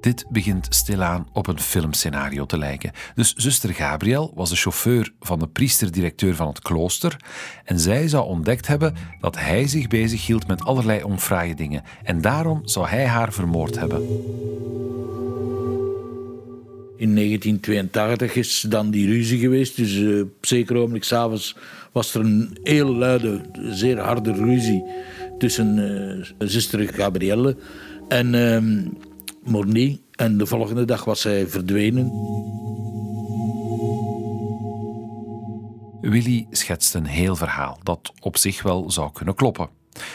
Dit 0.00 0.24
begint 0.28 0.66
stilaan 0.70 1.28
op 1.32 1.46
een 1.46 1.60
filmscenario 1.60 2.46
te 2.46 2.58
lijken. 2.58 2.92
Dus 3.14 3.34
zuster 3.34 3.74
Gabriel 3.74 4.32
was 4.34 4.50
de 4.50 4.56
chauffeur 4.56 5.12
van 5.20 5.38
de 5.38 5.48
priesterdirecteur 5.48 6.34
van 6.34 6.48
het 6.48 6.60
klooster 6.60 7.16
en 7.64 7.80
zij 7.80 8.08
zou 8.08 8.24
ontdekt 8.24 8.66
hebben 8.66 8.94
dat 9.20 9.38
hij 9.38 9.66
zich 9.66 9.88
bezig 9.88 10.26
hield 10.26 10.46
met 10.46 10.64
allerlei 10.64 11.02
onfraaie 11.02 11.54
dingen 11.54 11.82
en 12.02 12.20
daarom 12.20 12.60
zou 12.64 12.88
hij 12.88 13.06
haar 13.06 13.32
vermoord 13.32 13.78
hebben. 13.78 14.06
In 17.00 17.14
1982 17.14 18.34
is 18.34 18.66
dan 18.68 18.90
die 18.90 19.06
ruzie 19.06 19.38
geweest, 19.38 19.76
dus 19.76 19.96
uh, 19.96 20.20
op 20.20 20.46
zeker 20.46 20.76
ogenblik 20.76 21.04
s'avonds 21.04 21.56
was 21.92 22.14
er 22.14 22.20
een 22.20 22.58
heel 22.62 22.94
luide, 22.94 23.40
zeer 23.70 23.98
harde 23.98 24.32
ruzie 24.32 24.84
tussen 25.38 25.78
uh, 26.38 26.48
zuster 26.48 26.88
Gabrielle 26.94 27.56
en... 28.08 28.34
Uh. 28.34 29.94
En 30.10 30.38
de 30.38 30.46
volgende 30.46 30.84
dag 30.84 31.04
was 31.04 31.20
zij 31.20 31.46
verdwenen. 31.46 32.12
Willy 36.00 36.46
schetst 36.50 36.94
een 36.94 37.06
heel 37.06 37.36
verhaal 37.36 37.78
dat 37.82 38.12
op 38.20 38.36
zich 38.36 38.62
wel 38.62 38.90
zou 38.90 39.12
kunnen 39.12 39.34
kloppen. 39.34 39.68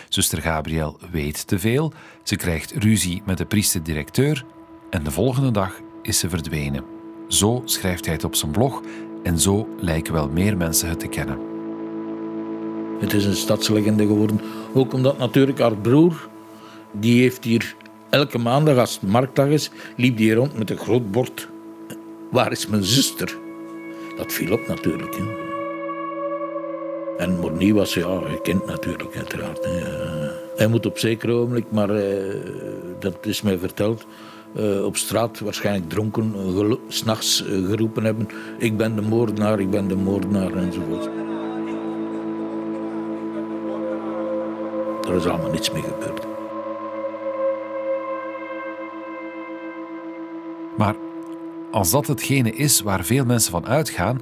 Zuster 0.09 0.41
Gabriel 0.41 0.99
weet 1.11 1.47
te 1.47 1.59
veel, 1.59 1.93
ze 2.23 2.35
krijgt 2.35 2.71
ruzie 2.71 3.21
met 3.25 3.37
de 3.37 3.45
priester-directeur 3.45 4.45
en 4.89 5.03
de 5.03 5.11
volgende 5.11 5.51
dag 5.51 5.81
is 6.07 6.19
ze 6.19 6.29
verdwenen. 6.29 6.83
Zo 7.27 7.61
schrijft 7.65 8.05
hij 8.05 8.13
het 8.13 8.23
op 8.23 8.35
zijn 8.35 8.51
blog 8.51 8.81
en 9.23 9.39
zo 9.39 9.67
lijken 9.79 10.13
wel 10.13 10.29
meer 10.29 10.57
mensen 10.57 10.89
het 10.89 10.99
te 10.99 11.07
kennen. 11.07 11.39
Het 12.99 13.13
is 13.13 13.25
een 13.25 13.35
stadslegende 13.35 14.05
geworden, 14.05 14.41
ook 14.73 14.93
omdat 14.93 15.17
natuurlijk 15.17 15.59
haar 15.59 15.77
broer, 15.77 16.29
die 16.91 17.21
heeft 17.21 17.43
hier 17.43 17.75
Elke 18.15 18.37
maandag 18.37 18.77
als 18.77 18.93
het 18.93 19.09
marktdag 19.09 19.47
is, 19.47 19.69
liep 19.95 20.17
hij 20.17 20.33
rond 20.33 20.57
met 20.57 20.69
een 20.69 20.77
groot 20.77 21.11
bord. 21.11 21.47
Waar 22.31 22.51
is 22.51 22.67
mijn 22.67 22.83
zuster? 22.83 23.37
Dat 24.17 24.33
viel 24.33 24.53
op 24.53 24.67
natuurlijk. 24.67 25.15
Hè. 25.15 25.23
En 27.17 27.39
Morny 27.39 27.73
was 27.73 27.93
ja, 27.93 28.19
gekend 28.25 28.65
natuurlijk, 28.65 29.15
uiteraard. 29.15 29.67
Hij 30.55 30.67
moet 30.67 30.85
op 30.85 30.97
zeker 30.97 31.29
ogenblik, 31.29 31.65
maar 31.69 31.89
eh, 31.89 32.35
dat 32.99 33.25
is 33.25 33.41
mij 33.41 33.57
verteld, 33.57 34.05
eh, 34.55 34.85
op 34.85 34.97
straat 34.97 35.39
waarschijnlijk 35.39 35.89
dronken, 35.89 36.33
s'nachts 36.87 37.43
uh, 37.43 37.67
geroepen 37.67 38.03
hebben: 38.03 38.27
Ik 38.57 38.77
ben 38.77 38.95
de 38.95 39.01
moordenaar, 39.01 39.59
ik 39.59 39.69
ben 39.69 39.87
de 39.87 39.95
moordenaar 39.95 40.53
enzovoort. 40.53 41.09
Er 45.07 45.15
is 45.15 45.25
allemaal 45.25 45.51
niets 45.51 45.71
mee 45.71 45.81
gebeurd. 45.81 46.25
Maar 50.77 50.95
als 51.71 51.91
dat 51.91 52.07
hetgene 52.07 52.51
is 52.51 52.81
waar 52.81 53.05
veel 53.05 53.25
mensen 53.25 53.51
van 53.51 53.65
uitgaan, 53.65 54.21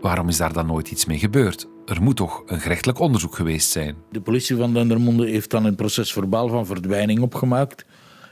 waarom 0.00 0.28
is 0.28 0.36
daar 0.36 0.52
dan 0.52 0.66
nooit 0.66 0.90
iets 0.90 1.06
mee 1.06 1.18
gebeurd? 1.18 1.68
Er 1.86 2.02
moet 2.02 2.16
toch 2.16 2.42
een 2.46 2.60
gerechtelijk 2.60 2.98
onderzoek 2.98 3.34
geweest 3.34 3.70
zijn? 3.70 3.96
De 4.10 4.20
politie 4.20 4.56
van 4.56 4.72
Dendermonde 4.72 5.26
heeft 5.26 5.50
dan 5.50 5.64
een 5.64 5.74
proces 5.74 6.12
verbaal 6.12 6.48
van 6.48 6.66
verdwijning 6.66 7.20
opgemaakt. 7.20 7.84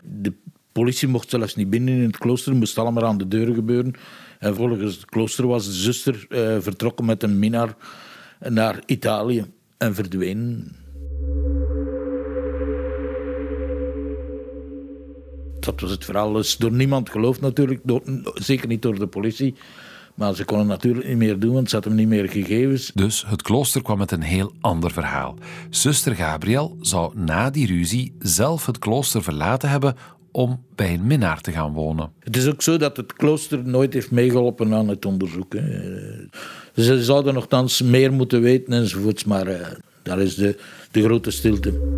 De 0.02 0.32
politie 0.78 1.08
mocht 1.08 1.30
zelfs 1.30 1.54
niet 1.54 1.70
binnen 1.70 1.94
in 1.94 2.06
het 2.06 2.18
klooster, 2.18 2.54
moest 2.54 2.78
allemaal 2.78 3.04
aan 3.04 3.18
de 3.18 3.28
deuren 3.28 3.54
gebeuren. 3.54 3.94
En 4.38 4.54
volgens 4.54 4.94
het 4.94 5.04
klooster 5.04 5.46
was 5.46 5.64
de 5.64 5.72
zuster 5.72 6.26
eh, 6.28 6.56
vertrokken 6.60 7.04
met 7.04 7.22
een 7.22 7.38
minnaar 7.38 7.76
naar 8.40 8.82
Italië 8.86 9.44
en 9.78 9.94
verdwenen. 9.94 10.76
dat 15.66 15.80
was 15.80 15.90
het 15.90 16.04
verhaal. 16.04 16.32
Dus 16.32 16.56
door 16.56 16.72
niemand 16.72 17.10
geloofd 17.10 17.40
natuurlijk, 17.40 17.80
zeker 18.34 18.68
niet 18.68 18.82
door 18.82 18.98
de 18.98 19.06
politie. 19.06 19.54
Maar 20.14 20.34
ze 20.34 20.44
konden 20.44 20.66
natuurlijk 20.66 21.08
niet 21.08 21.16
meer 21.16 21.38
doen, 21.38 21.54
want 21.54 21.68
ze 21.68 21.74
hadden 21.74 21.94
niet 21.94 22.08
meer 22.08 22.28
gegevens. 22.28 22.90
Dus 22.94 23.24
het 23.26 23.42
klooster 23.42 23.82
kwam 23.82 23.98
met 23.98 24.10
een 24.10 24.22
heel 24.22 24.52
ander 24.60 24.90
verhaal. 24.90 25.34
Zuster 25.70 26.14
Gabriel 26.14 26.76
zou 26.80 27.18
na 27.18 27.50
die 27.50 27.66
ruzie 27.66 28.14
zelf 28.18 28.66
het 28.66 28.78
klooster 28.78 29.22
verlaten 29.22 29.68
hebben 29.68 29.96
om 30.36 30.64
bij 30.74 30.94
een 30.94 31.06
minnaar 31.06 31.40
te 31.40 31.52
gaan 31.52 31.72
wonen. 31.72 32.10
Het 32.20 32.36
is 32.36 32.46
ook 32.46 32.62
zo 32.62 32.76
dat 32.76 32.96
het 32.96 33.12
klooster 33.12 33.66
nooit 33.68 33.92
heeft 33.92 34.10
meegeholpen 34.10 34.74
aan 34.74 34.88
het 34.88 35.04
onderzoek. 35.04 35.54
Ze 36.74 37.04
zouden 37.04 37.34
nogthans 37.34 37.82
meer 37.82 38.12
moeten 38.12 38.40
weten 38.40 38.72
enzovoorts, 38.72 39.24
maar 39.24 39.48
uh, 39.48 39.66
daar 40.02 40.20
is 40.20 40.34
de, 40.34 40.58
de 40.90 41.02
grote 41.02 41.30
stilte. 41.30 41.94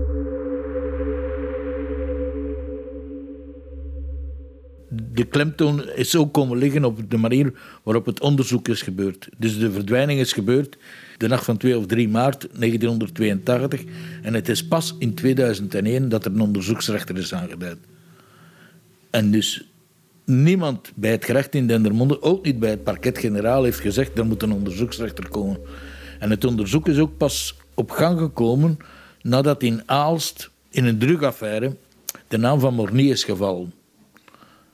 de 4.90 5.24
klemtoon 5.24 5.88
is 5.88 6.16
ook 6.16 6.33
komen 6.33 6.59
liggen 6.59 6.85
op 6.85 7.11
de 7.11 7.16
manier 7.16 7.53
waarop 7.83 8.07
het 8.07 8.20
onderzoek 8.20 8.68
is 8.68 8.83
gebeurd. 8.83 9.29
Dus 9.38 9.59
de 9.59 9.72
verdwijning 9.72 10.20
is 10.20 10.33
gebeurd 10.33 10.77
de 11.16 11.29
nacht 11.29 11.44
van 11.44 11.57
2 11.57 11.79
of 11.79 11.87
3 11.87 12.09
maart 12.09 12.40
1982 12.40 13.85
en 14.22 14.35
het 14.35 14.48
is 14.48 14.66
pas 14.66 14.94
in 14.98 15.14
2001 15.14 16.09
dat 16.09 16.24
er 16.24 16.33
een 16.33 16.40
onderzoeksrechter 16.40 17.16
is 17.18 17.35
aangeduid. 17.35 17.79
En 19.11 19.31
dus 19.31 19.68
niemand 20.25 20.92
bij 20.94 21.11
het 21.11 21.25
gerecht 21.25 21.55
in 21.55 21.66
Dendermonde, 21.66 22.23
ook 22.23 22.44
niet 22.44 22.59
bij 22.59 22.71
het 22.71 22.85
parket-generaal, 22.85 23.64
heeft 23.64 23.81
gezegd 23.81 24.18
er 24.18 24.27
moet 24.27 24.42
een 24.42 24.53
onderzoeksrechter 24.53 25.29
komen. 25.29 25.61
En 26.18 26.31
het 26.31 26.44
onderzoek 26.44 26.88
is 26.88 26.99
ook 26.99 27.16
pas 27.16 27.57
op 27.75 27.90
gang 27.90 28.18
gekomen 28.18 28.79
nadat 29.23 29.62
in 29.62 29.83
Aalst, 29.87 30.51
in 30.71 30.85
een 30.85 30.99
drugaffaire, 30.99 31.77
de 32.29 32.38
naam 32.38 32.61
van 32.61 32.75
Morny 32.75 33.11
is 33.11 33.25
gevallen. 33.25 33.73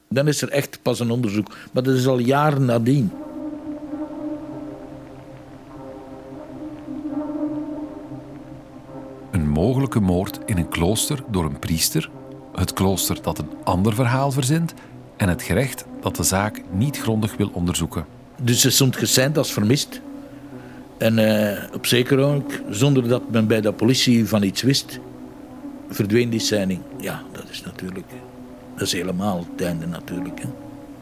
Dan 0.09 0.29
is 0.29 0.43
er 0.43 0.49
echt 0.49 0.79
pas 0.83 1.01
een 1.01 1.11
onderzoek. 1.11 1.57
Maar 1.73 1.83
dat 1.83 1.95
is 1.95 2.07
al 2.07 2.19
jaren 2.19 2.65
nadien. 2.65 3.11
Een 9.31 9.49
mogelijke 9.49 10.01
moord 10.01 10.39
in 10.47 10.57
een 10.57 10.69
klooster 10.69 11.23
door 11.31 11.45
een 11.45 11.59
priester, 11.59 12.11
het 12.55 12.73
klooster 12.73 13.23
dat 13.23 13.39
een 13.39 13.51
ander 13.65 13.95
verhaal 13.95 14.31
verzint 14.31 14.75
en 15.17 15.29
het 15.29 15.43
gerecht 15.43 15.85
dat 16.01 16.17
de 16.17 16.23
zaak 16.23 16.63
niet 16.73 16.99
grondig 16.99 17.37
wil 17.37 17.51
onderzoeken. 17.53 18.07
Dus 18.43 18.61
ze 18.61 18.71
stond 18.71 18.97
geseind 18.97 19.39
als 19.39 19.53
vermist. 19.53 20.01
En 20.99 21.19
uh, 21.19 21.75
op 21.75 21.87
zeker 21.87 22.19
ook, 22.19 22.53
zonder 22.71 23.09
dat 23.09 23.31
men 23.31 23.47
bij 23.47 23.61
de 23.61 23.73
politie 23.73 24.29
van 24.29 24.43
iets 24.43 24.63
wist, 24.63 24.99
verdween 25.89 26.31
die 26.31 26.41
seining. 26.41 26.81
Ja, 27.01 27.23
dat 27.33 27.45
is 27.51 27.63
natuurlijk 27.63 28.07
dat 28.75 28.87
is 28.87 28.93
helemaal 28.93 29.47
het 29.53 29.67
einde 29.67 29.87
natuurlijk. 29.87 30.41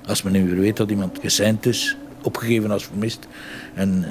Als 0.07 0.23
men 0.23 0.33
nu 0.33 0.47
weer 0.47 0.59
weet 0.59 0.77
dat 0.77 0.91
iemand 0.91 1.19
geseind 1.21 1.67
is, 1.67 1.97
opgegeven 2.23 2.71
als 2.71 2.85
vermist, 2.85 3.27
en 3.75 4.05
uh, 4.05 4.09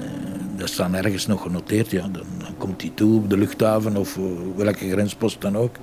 dat 0.58 0.70
staat 0.70 0.94
ergens 0.94 1.28
nog 1.28 1.42
genoteerd, 1.42 1.92
ja, 1.92 2.08
dan, 2.08 2.26
komt 2.58 2.82
hij 2.82 2.92
toe 2.94 3.16
op 3.16 3.30
de 3.30 3.38
luchthaven 3.38 3.98
of 3.98 4.18
uh, 4.18 4.24
welke 4.56 4.90
grenspost 4.90 5.42
dan 5.42 5.58
ook. 5.58 5.76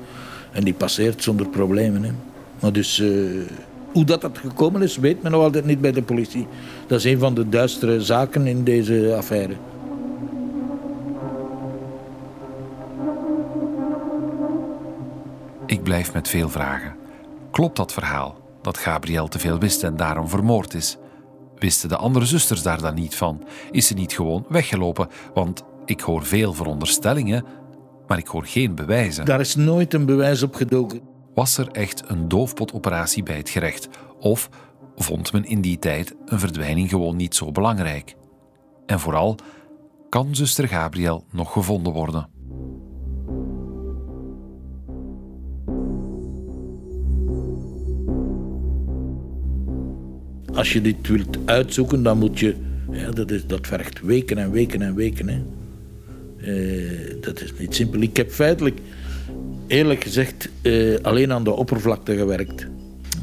En 0.52 0.64
die 0.64 0.74
passeert 0.74 1.22
zonder 1.22 1.48
problemen. 1.48 2.02
Hè. 2.02 2.10
Maar 2.60 2.72
dus, 2.72 2.98
uh, 2.98 3.46
hoe 3.92 4.04
dat, 4.04 4.20
dat 4.20 4.38
gekomen 4.38 4.82
is, 4.82 4.96
weet 4.96 5.22
men 5.22 5.32
nog 5.32 5.42
altijd 5.42 5.64
niet 5.64 5.80
bij 5.80 5.92
de 5.92 6.02
politie. 6.02 6.46
Dat 6.86 6.98
is 6.98 7.04
een 7.04 7.18
van 7.18 7.34
de 7.34 7.48
duistere 7.48 8.00
zaken 8.00 8.46
in 8.46 8.64
deze 8.64 9.14
affaire. 9.16 9.54
Ik 15.66 15.82
blijf 15.82 16.12
met 16.12 16.28
veel 16.28 16.48
vragen. 16.48 16.94
Klopt 17.50 17.76
dat 17.76 17.92
verhaal? 17.92 18.40
Dat 18.62 18.78
Gabriel 18.78 19.28
te 19.28 19.38
veel 19.38 19.58
wist 19.58 19.82
en 19.82 19.96
daarom 19.96 20.28
vermoord 20.28 20.74
is? 20.74 20.96
Wisten 21.58 21.88
de 21.88 21.96
andere 21.96 22.24
zusters 22.24 22.62
daar 22.62 22.80
dan 22.80 22.94
niet 22.94 23.14
van? 23.14 23.44
Is 23.70 23.86
ze 23.86 23.94
niet 23.94 24.12
gewoon 24.12 24.44
weggelopen? 24.48 25.08
Want 25.34 25.62
ik 25.84 26.00
hoor 26.00 26.24
veel 26.24 26.52
veronderstellingen, 26.52 27.44
maar 28.08 28.18
ik 28.18 28.26
hoor 28.26 28.44
geen 28.44 28.74
bewijzen. 28.74 29.24
Daar 29.24 29.40
is 29.40 29.54
nooit 29.54 29.94
een 29.94 30.06
bewijs 30.06 30.42
op 30.42 30.54
gedoken. 30.54 31.00
Was 31.34 31.58
er 31.58 31.68
echt 31.68 32.02
een 32.06 32.28
doofpotoperatie 32.28 33.22
bij 33.22 33.36
het 33.36 33.48
gerecht? 33.48 33.88
Of 34.18 34.50
vond 34.96 35.32
men 35.32 35.44
in 35.44 35.60
die 35.60 35.78
tijd 35.78 36.14
een 36.26 36.38
verdwijning 36.38 36.88
gewoon 36.88 37.16
niet 37.16 37.34
zo 37.34 37.52
belangrijk? 37.52 38.16
En 38.86 39.00
vooral, 39.00 39.36
kan 40.08 40.34
zuster 40.34 40.68
Gabriel 40.68 41.24
nog 41.32 41.52
gevonden 41.52 41.92
worden? 41.92 42.28
Als 50.54 50.72
je 50.72 50.80
dit 50.80 51.08
wilt 51.08 51.38
uitzoeken, 51.44 52.02
dan 52.02 52.18
moet 52.18 52.38
je... 52.38 52.56
Ja, 52.90 53.10
dat, 53.10 53.30
is, 53.30 53.46
dat 53.46 53.66
vergt 53.66 54.00
weken 54.00 54.38
en 54.38 54.50
weken 54.50 54.82
en 54.82 54.94
weken. 54.94 55.28
Hè. 55.28 55.42
Uh, 56.48 57.14
dat 57.20 57.40
is 57.40 57.52
niet 57.58 57.74
simpel. 57.74 58.00
Ik 58.00 58.16
heb 58.16 58.30
feitelijk, 58.30 58.78
eerlijk 59.66 60.02
gezegd, 60.02 60.48
uh, 60.62 60.98
alleen 61.02 61.32
aan 61.32 61.44
de 61.44 61.52
oppervlakte 61.52 62.16
gewerkt. 62.16 62.66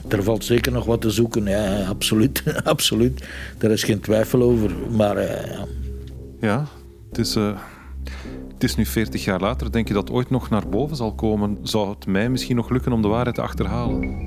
Er 0.07 0.23
valt 0.23 0.45
zeker 0.45 0.71
nog 0.71 0.85
wat 0.85 1.01
te 1.01 1.09
zoeken, 1.09 1.45
ja, 1.45 1.85
absoluut. 1.87 2.43
absoluut. 2.63 3.23
Daar 3.57 3.71
is 3.71 3.83
geen 3.83 3.99
twijfel 3.99 4.41
over. 4.41 4.71
Maar 4.91 5.17
uh, 5.17 5.51
ja. 5.51 5.65
ja, 6.41 6.67
het 7.09 7.17
is, 7.17 7.35
het 8.53 8.63
is 8.63 8.75
nu 8.75 8.85
40 8.85 9.23
jaar 9.23 9.39
later. 9.39 9.71
Denk 9.71 9.87
je 9.87 9.93
dat 9.93 10.11
ooit 10.11 10.29
nog 10.29 10.49
naar 10.49 10.69
boven 10.69 10.95
zal 10.95 11.13
komen? 11.13 11.57
Zou 11.63 11.89
het 11.89 12.05
mij 12.05 12.29
misschien 12.29 12.55
nog 12.55 12.69
lukken 12.69 12.91
om 12.91 13.01
de 13.01 13.07
waarheid 13.07 13.35
te 13.35 13.41
achterhalen? 13.41 14.23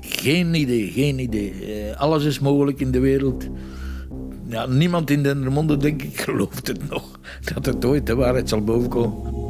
Geen 0.00 0.54
idee, 0.54 0.90
geen 0.90 1.18
idee. 1.18 1.54
Alles 1.96 2.24
is 2.24 2.38
mogelijk 2.38 2.80
in 2.80 2.90
de 2.90 3.00
wereld. 3.00 3.48
Ja, 4.52 4.66
niemand 4.66 5.10
in 5.10 5.22
de 5.22 5.34
monden, 5.34 5.78
denk 5.78 6.02
ik, 6.02 6.20
gelooft 6.20 6.66
het 6.66 6.88
nog. 6.88 7.20
Dat 7.54 7.66
het 7.66 7.84
ooit 7.84 8.06
de 8.06 8.14
waarheid 8.14 8.48
zal 8.48 8.64
bovenkomen. 8.64 9.40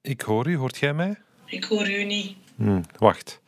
Ik 0.00 0.20
hoor 0.20 0.48
u, 0.48 0.56
hoort 0.56 0.78
jij 0.78 0.94
mij? 0.94 1.16
Ik 1.46 1.64
hoor 1.64 1.90
u 1.90 2.04
niet. 2.04 2.34
Hmm, 2.56 2.84
wacht. 2.98 3.40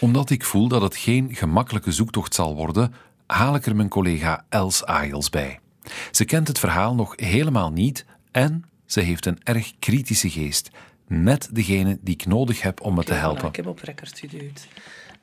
Omdat 0.00 0.30
ik 0.30 0.44
voel 0.44 0.68
dat 0.68 0.82
het 0.82 0.96
geen 0.96 1.34
gemakkelijke 1.34 1.92
zoektocht 1.92 2.34
zal 2.34 2.54
worden, 2.54 2.94
haal 3.26 3.54
ik 3.54 3.66
er 3.66 3.76
mijn 3.76 3.88
collega 3.88 4.44
Els 4.48 4.84
Ayels 4.84 5.30
bij. 5.30 5.60
Ze 6.10 6.24
kent 6.24 6.48
het 6.48 6.58
verhaal 6.58 6.94
nog 6.94 7.12
helemaal 7.16 7.70
niet 7.72 8.04
en 8.32 8.64
ze 8.86 9.00
heeft 9.00 9.26
een 9.26 9.38
erg 9.42 9.72
kritische 9.78 10.30
geest. 10.30 10.70
Net 11.06 11.48
degene 11.52 11.98
die 12.00 12.14
ik 12.14 12.26
nodig 12.26 12.62
heb 12.62 12.80
om 12.80 12.94
me 12.94 13.04
te 13.04 13.14
helpen. 13.14 13.48
ik 13.48 13.56
heb 13.56 13.66
op 13.66 13.78
record 13.78 14.18
geduwd. 14.18 14.66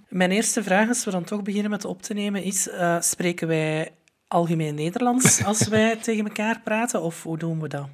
Mijn 0.09 0.31
eerste 0.31 0.63
vraag, 0.63 0.87
als 0.87 1.05
we 1.05 1.11
dan 1.11 1.23
toch 1.23 1.41
beginnen 1.41 1.71
met 1.71 1.85
op 1.85 2.01
te 2.01 2.13
nemen, 2.13 2.43
is: 2.43 2.67
uh, 2.67 3.01
spreken 3.01 3.47
wij 3.47 3.91
algemeen 4.27 4.75
Nederlands 4.75 5.43
als 5.43 5.67
wij 5.67 5.95
tegen 6.01 6.25
elkaar 6.25 6.61
praten 6.63 7.01
of 7.01 7.23
hoe 7.23 7.37
doen 7.37 7.59
we 7.59 7.67
dat? 7.67 7.87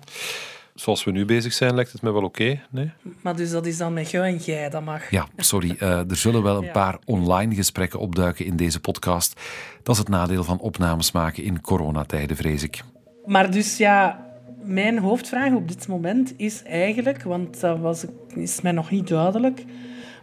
Zoals 0.80 1.04
we 1.04 1.12
nu 1.12 1.26
bezig 1.26 1.54
zijn, 1.54 1.76
lijkt 1.76 1.92
het 1.92 2.02
me 2.02 2.12
wel 2.12 2.24
oké. 2.24 2.62
nee? 2.70 2.92
Maar 3.22 3.36
dus 3.36 3.52
dat 3.52 3.65
is 3.65 3.78
dan 3.78 3.94
met 3.94 4.12
jou 4.12 4.26
en 4.26 4.38
jij, 4.38 4.70
dat 4.70 4.84
mag. 4.84 5.12
Ja, 5.12 5.28
sorry. 5.38 5.76
Uh, 5.80 6.10
er 6.10 6.15
zullen 6.15 6.44
wel 6.44 6.63
een 6.63 6.72
paar 6.72 6.98
online 7.06 7.56
gesprekken 7.56 8.00
opduiken 8.00 8.46
in 8.46 8.56
deze 8.56 8.80
podcast. 8.80 9.42
Dat 9.84 9.96
is 9.96 10.02
het 10.02 10.10
nadeel 10.10 10.44
van 10.44 10.60
opnames 10.60 11.12
maken 11.12 11.44
in 11.44 11.62
coronatijden, 11.62 12.38
vrees 12.38 12.63
ik. 12.63 12.82
Maar 13.26 13.52
dus 13.52 13.78
ja, 13.78 14.26
mijn 14.63 15.00
hoofdvraag 15.00 15.54
op 15.54 15.68
dit 15.68 15.88
moment 15.88 16.34
is 16.38 16.63
eigenlijk, 16.63 17.24
want 17.24 17.60
dat 17.60 17.80
was, 17.80 18.06
is 18.36 18.62
mij 18.62 18.72
nog 18.72 18.92
niet 18.92 19.08
duidelijk, 19.08 19.63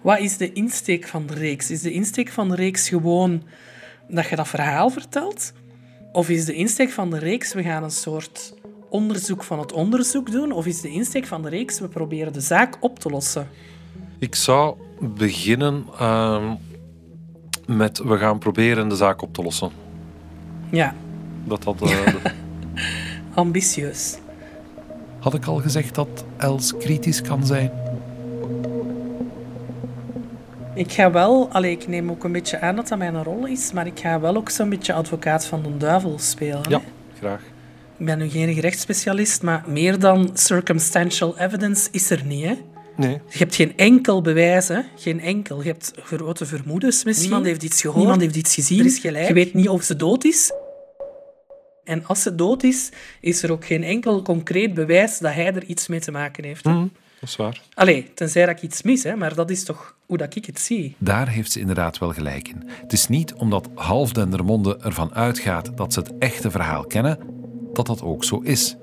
wat 0.03 0.19
is 0.19 0.37
de 0.37 0.53
insteek 0.53 1.09
van 1.09 1.27
de 1.27 1.35
reeks? 1.35 1.71
Is 1.71 1.83
de 1.83 1.93
insteek 1.93 2.29
van 2.29 2.49
de 2.49 2.55
reeks 2.55 2.89
gewoon 2.89 3.43
dat 4.09 4.29
je 4.29 4.37
dat 4.37 4.49
verhaal 4.49 4.91
vertelt? 4.91 5.53
Of 6.13 6.29
is 6.29 6.45
de 6.45 6.55
insteek 6.55 6.91
van 6.91 7.11
de 7.11 7.19
reeks, 7.19 7.55
we 7.55 7.63
gaan 7.63 7.83
een 7.83 7.91
soort 7.91 8.55
onderzoek 8.97 9.43
van 9.43 9.59
het 9.59 9.73
onderzoek 9.73 10.31
doen? 10.31 10.53
Of 10.53 10.67
is 10.67 10.81
de 10.81 10.91
insteek 10.91 11.27
van 11.27 11.43
de 11.43 11.49
reeks, 11.49 11.81
we 11.81 11.89
proberen 11.89 12.33
de 12.33 12.41
zaak 12.41 12.77
op 12.81 12.99
te 12.99 13.11
lossen? 13.11 13.49
Ik 14.19 14.35
zou 14.35 14.77
beginnen 15.01 15.87
uh, 16.01 16.53
met, 17.67 17.99
we 17.99 18.17
gaan 18.19 18.39
proberen 18.39 18.89
de 18.89 18.97
zaak 18.97 19.23
op 19.23 19.35
te 19.35 19.43
lossen. 19.43 19.71
Ja. 20.71 20.95
Dat 21.45 21.65
had... 21.65 21.81
Uh, 21.91 22.25
Ambitieus. 23.35 24.19
Had 25.19 25.35
ik 25.35 25.45
al 25.47 25.57
gezegd 25.57 25.95
dat 25.95 26.25
Els 26.37 26.77
kritisch 26.77 27.23
kan 27.23 27.47
zijn? 27.47 27.71
Ik 30.75 30.93
ga 30.93 31.11
wel, 31.11 31.49
allee, 31.53 31.73
ik 31.73 31.89
neem 31.89 32.11
ook 32.11 32.25
een 32.25 32.33
beetje 32.33 32.61
aan 32.61 32.77
dat 32.77 32.89
dat 32.89 32.99
mijn 32.99 33.25
rol 33.25 33.47
is, 33.47 33.73
maar 33.73 33.87
ik 33.87 34.01
ga 34.01 34.21
wel 34.21 34.37
ook 34.37 34.51
zo'n 34.51 34.69
beetje 34.69 34.93
advocaat 34.93 35.47
van 35.47 35.63
de 35.63 35.77
duivel 35.77 36.19
spelen. 36.19 36.65
Ja, 36.69 36.81
graag. 37.19 37.41
Ik 37.99 38.07
ben 38.07 38.19
nu 38.19 38.29
geen 38.29 38.55
gerechtsspecialist, 38.55 39.43
maar 39.43 39.65
meer 39.67 39.99
dan 39.99 40.31
circumstantial 40.35 41.39
evidence 41.39 41.89
is 41.91 42.11
er 42.11 42.25
niet. 42.25 42.45
Hè? 42.45 42.55
Nee. 42.97 43.21
Je 43.29 43.39
hebt 43.39 43.55
geen 43.55 43.77
enkel 43.77 44.23
bewijs, 44.23 44.69
hè? 44.69 44.81
geen 44.97 45.21
enkel. 45.21 45.63
Je 45.63 45.69
hebt 45.69 45.93
grote 46.03 46.47
vermoedens 46.47 47.05
misschien. 47.05 47.27
Niemand 47.27 47.47
heeft 47.47 47.63
iets 47.63 47.81
gehoord, 47.81 47.99
niemand 47.99 48.21
heeft 48.21 48.37
iets 48.37 48.55
gezien. 48.55 48.79
Er 48.79 48.85
is 48.85 48.99
gelijk. 48.99 49.29
Je 49.29 49.35
weet 49.35 49.55
niet 49.55 49.69
of 49.69 49.83
ze 49.83 49.97
dood 49.97 50.25
is. 50.25 50.53
En 51.85 52.07
als 52.07 52.23
ze 52.23 52.35
dood 52.35 52.63
is, 52.63 52.91
is 53.21 53.43
er 53.43 53.53
ook 53.53 53.65
geen 53.65 53.83
enkel 53.83 54.23
concreet 54.23 54.75
bewijs 54.75 55.19
dat 55.19 55.33
hij 55.33 55.55
er 55.55 55.65
iets 55.65 55.87
mee 55.87 56.01
te 56.01 56.11
maken 56.11 56.45
heeft. 56.45 56.65
Mm, 56.65 56.93
dat 57.21 57.29
is 57.29 57.37
waar. 57.37 57.63
Allee, 57.75 58.11
tenzij 58.15 58.47
dat 58.47 58.57
ik 58.57 58.63
iets 58.63 58.83
mis, 58.83 59.03
hè, 59.03 59.17
maar 59.17 59.35
dat 59.35 59.51
is 59.51 59.65
toch 59.65 59.97
hoe 60.07 60.17
dat 60.17 60.35
ik 60.35 60.45
het 60.45 60.61
zie. 60.61 60.95
Daar 60.99 61.29
heeft 61.29 61.53
ze 61.53 61.61
inderdaad 61.61 61.99
wel 61.99 62.13
gelijk 62.13 62.49
in. 62.49 62.63
Het 62.67 62.93
is 62.93 63.09
niet 63.09 63.35
omdat 63.35 63.69
half 63.75 64.13
Dendermonde 64.13 64.77
ervan 64.77 65.15
uitgaat 65.15 65.77
dat 65.77 65.93
ze 65.93 65.99
het 65.99 66.13
echte 66.19 66.51
verhaal 66.51 66.85
kennen, 66.85 67.19
dat 67.77 67.87
dat 67.87 68.03
ook 68.03 68.25
zo 68.25 68.41
is. 68.41 68.77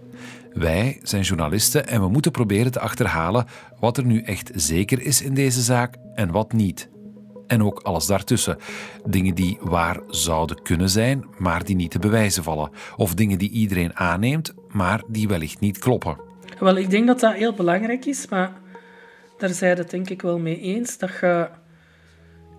Wij 0.54 1.00
zijn 1.02 1.24
journalisten 1.24 1.88
en 1.88 2.02
we 2.02 2.08
moeten 2.08 2.32
proberen 2.32 2.72
te 2.72 2.80
achterhalen 2.80 3.46
wat 3.80 3.98
er 3.98 4.06
nu 4.06 4.22
echt 4.22 4.52
zeker 4.56 5.02
is 5.02 5.22
in 5.22 5.34
deze 5.34 5.62
zaak 5.62 5.96
en 6.16 6.32
wat 6.32 6.54
niet. 6.54 6.90
En 7.48 7.64
ook 7.64 7.80
alles 7.80 8.06
daartussen. 8.06 8.58
Dingen 9.06 9.36
die 9.36 9.58
waar 9.62 10.00
zouden 10.08 10.62
kunnen 10.62 10.90
zijn, 10.90 11.26
maar 11.38 11.64
die 11.64 11.76
niet 11.76 11.92
te 11.92 12.00
bewijzen 12.00 12.44
vallen. 12.44 12.72
Of 12.96 13.14
dingen 13.14 13.38
die 13.38 13.50
iedereen 13.50 13.96
aanneemt, 13.96 14.54
maar 14.68 15.04
die 15.08 15.28
wellicht 15.28 15.60
niet 15.60 15.78
kloppen. 15.78 16.18
Wel, 16.60 16.78
ik 16.78 16.90
denk 16.90 17.08
dat 17.08 17.20
dat 17.20 17.34
heel 17.34 17.54
belangrijk 17.54 18.06
is, 18.06 18.28
maar 18.28 18.52
daar 19.38 19.50
zijn 19.50 19.78
het 19.78 19.90
denk 19.90 20.10
ik 20.10 20.22
wel 20.22 20.40
mee 20.40 20.60
eens 20.60 20.98
dat 20.98 21.10
je 21.22 21.50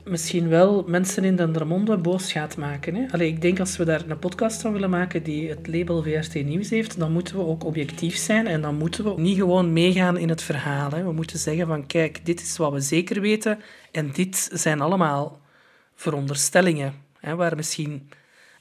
misschien 0.05 0.49
wel 0.49 0.85
mensen 0.87 1.25
in 1.25 1.37
Dendermonde 1.37 1.97
boos 1.97 2.33
gaat 2.33 2.57
maken. 2.57 2.95
Hè? 2.95 3.07
Allee, 3.11 3.29
ik 3.29 3.43
denk 3.43 3.61
als 3.61 3.77
we 3.77 3.85
daar 3.85 4.09
een 4.09 4.19
podcast 4.19 4.63
van 4.63 4.73
willen 4.73 4.91
maken 4.91 5.23
die 5.23 5.49
het 5.49 5.67
label 5.67 6.03
VRT 6.03 6.35
Nieuws 6.35 6.71
heeft, 6.71 6.99
dan 6.99 7.13
moeten 7.13 7.37
we 7.37 7.45
ook 7.45 7.65
objectief 7.65 8.17
zijn 8.17 8.47
en 8.47 8.61
dan 8.61 8.75
moeten 8.75 9.05
we 9.05 9.21
niet 9.21 9.39
gewoon 9.39 9.73
meegaan 9.73 10.17
in 10.17 10.29
het 10.29 10.43
verhaal. 10.43 10.91
Hè? 10.91 11.05
We 11.05 11.13
moeten 11.13 11.39
zeggen 11.39 11.67
van 11.67 11.87
kijk, 11.87 12.27
dit 12.27 12.41
is 12.41 12.57
wat 12.57 12.73
we 12.73 12.81
zeker 12.81 13.21
weten 13.21 13.59
en 13.93 14.11
dit 14.13 14.51
zijn 14.53 14.81
allemaal 14.81 15.41
veronderstellingen, 15.95 16.95
hè, 17.21 17.35
waar 17.35 17.57
misschien 17.57 18.09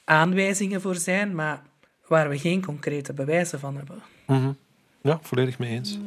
aanwijzingen 0.04 0.80
voor 0.80 0.94
zijn, 0.94 1.34
maar 1.34 1.62
waar 2.06 2.28
we 2.28 2.38
geen 2.38 2.64
concrete 2.64 3.12
bewijzen 3.12 3.60
van 3.60 3.76
hebben. 3.76 4.02
Mm 4.26 4.56
Ja, 5.02 5.18
volledig 5.22 5.58
mee 5.58 5.70
eens. 5.70 5.98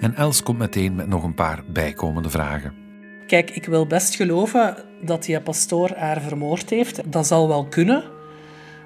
En 0.00 0.14
Els 0.14 0.42
komt 0.42 0.58
meteen 0.58 0.94
met 0.94 1.06
nog 1.06 1.22
een 1.22 1.34
paar 1.34 1.62
bijkomende 1.66 2.30
vragen. 2.30 2.74
Kijk, 3.26 3.50
ik 3.50 3.64
wil 3.64 3.86
best 3.86 4.14
geloven 4.14 4.76
dat 5.02 5.24
die 5.24 5.40
pastoor 5.40 5.92
haar 5.96 6.20
vermoord 6.20 6.70
heeft. 6.70 7.12
Dat 7.12 7.26
zal 7.26 7.48
wel 7.48 7.66
kunnen. 7.66 8.04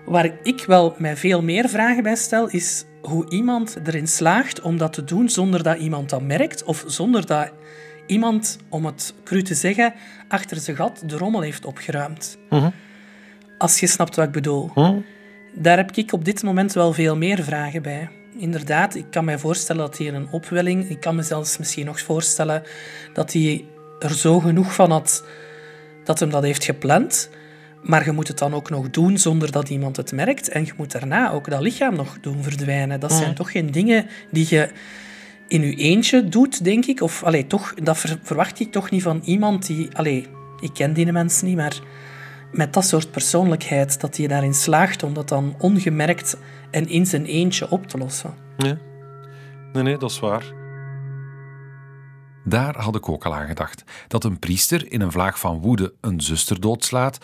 Waar 0.06 0.30
ik 0.42 0.64
wel 0.64 0.94
mij 0.98 1.16
veel 1.16 1.42
meer 1.42 1.68
vragen 1.68 2.02
bij 2.02 2.16
stel, 2.16 2.48
is 2.48 2.84
hoe 3.02 3.30
iemand 3.30 3.78
erin 3.84 4.06
slaagt 4.06 4.60
om 4.60 4.78
dat 4.78 4.92
te 4.92 5.04
doen 5.04 5.28
zonder 5.28 5.62
dat 5.62 5.78
iemand 5.78 6.10
dat 6.10 6.22
merkt 6.22 6.64
of 6.64 6.84
zonder 6.86 7.26
dat 7.26 7.52
iemand, 8.06 8.58
om 8.68 8.84
het 8.84 9.14
cru 9.24 9.42
te 9.42 9.54
zeggen, 9.54 9.94
achter 10.28 10.56
zijn 10.56 10.76
gat 10.76 11.02
de 11.06 11.16
rommel 11.16 11.40
heeft 11.40 11.64
opgeruimd. 11.64 12.38
Mhm. 12.50 12.70
Als 13.58 13.80
je 13.80 13.86
snapt 13.86 14.16
wat 14.16 14.26
ik 14.26 14.32
bedoel. 14.32 14.70
Mhm. 14.74 14.98
Daar 15.54 15.76
heb 15.76 15.90
ik 15.92 16.12
op 16.12 16.24
dit 16.24 16.42
moment 16.42 16.72
wel 16.72 16.92
veel 16.92 17.16
meer 17.16 17.42
vragen 17.42 17.82
bij 17.82 18.19
inderdaad, 18.36 18.94
ik 18.94 19.06
kan 19.10 19.24
mij 19.24 19.38
voorstellen 19.38 19.82
dat 19.82 19.98
hij 19.98 20.08
een 20.08 20.28
opwelling... 20.30 20.88
Ik 20.90 21.00
kan 21.00 21.14
me 21.14 21.22
zelfs 21.22 21.58
misschien 21.58 21.86
nog 21.86 22.00
voorstellen 22.00 22.62
dat 23.12 23.32
hij 23.32 23.64
er 23.98 24.14
zo 24.14 24.40
genoeg 24.40 24.74
van 24.74 24.90
had 24.90 25.24
dat 26.04 26.20
hem 26.20 26.30
dat 26.30 26.42
heeft 26.42 26.64
gepland. 26.64 27.30
Maar 27.82 28.04
je 28.04 28.12
moet 28.12 28.28
het 28.28 28.38
dan 28.38 28.54
ook 28.54 28.70
nog 28.70 28.90
doen 28.90 29.18
zonder 29.18 29.52
dat 29.52 29.68
iemand 29.68 29.96
het 29.96 30.12
merkt. 30.12 30.48
En 30.48 30.64
je 30.64 30.72
moet 30.76 30.92
daarna 30.92 31.32
ook 31.32 31.50
dat 31.50 31.60
lichaam 31.60 31.94
nog 31.96 32.18
doen 32.20 32.42
verdwijnen. 32.42 33.00
Dat 33.00 33.12
zijn 33.12 33.28
Mm. 33.28 33.34
toch 33.34 33.50
geen 33.50 33.70
dingen 33.70 34.06
die 34.30 34.46
je 34.48 34.68
in 35.48 35.62
je 35.62 35.74
eentje 35.74 36.28
doet, 36.28 36.64
denk 36.64 36.86
ik. 36.86 37.00
Of 37.02 37.22
allee, 37.22 37.46
toch, 37.46 37.74
dat 37.74 37.98
ver- 37.98 38.18
verwacht 38.22 38.60
ik 38.60 38.72
toch 38.72 38.90
niet 38.90 39.02
van 39.02 39.20
iemand 39.24 39.66
die... 39.66 39.96
Allee, 39.96 40.26
ik 40.60 40.70
ken 40.74 40.92
die 40.92 41.12
mensen 41.12 41.46
niet, 41.46 41.56
maar 41.56 41.80
met 42.52 42.72
dat 42.72 42.84
soort 42.84 43.10
persoonlijkheid, 43.10 44.00
dat 44.00 44.16
hij 44.16 44.26
daarin 44.26 44.54
slaagt 44.54 45.02
om 45.02 45.14
dat 45.14 45.28
dan 45.28 45.54
ongemerkt 45.58 46.36
en 46.70 46.88
in 46.88 47.06
zijn 47.06 47.24
eentje 47.24 47.70
op 47.70 47.86
te 47.86 47.98
lossen. 47.98 48.34
Nee. 48.56 48.74
nee, 49.72 49.82
nee, 49.82 49.96
dat 49.96 50.10
is 50.10 50.20
waar. 50.20 50.58
Daar 52.44 52.76
had 52.82 52.96
ik 52.96 53.08
ook 53.08 53.24
al 53.24 53.34
aan 53.34 53.46
gedacht. 53.46 53.84
Dat 54.08 54.24
een 54.24 54.38
priester 54.38 54.92
in 54.92 55.00
een 55.00 55.12
vlaag 55.12 55.38
van 55.38 55.60
woede 55.60 55.94
een 56.00 56.20
zuster 56.20 56.60
doodslaat, 56.60 57.18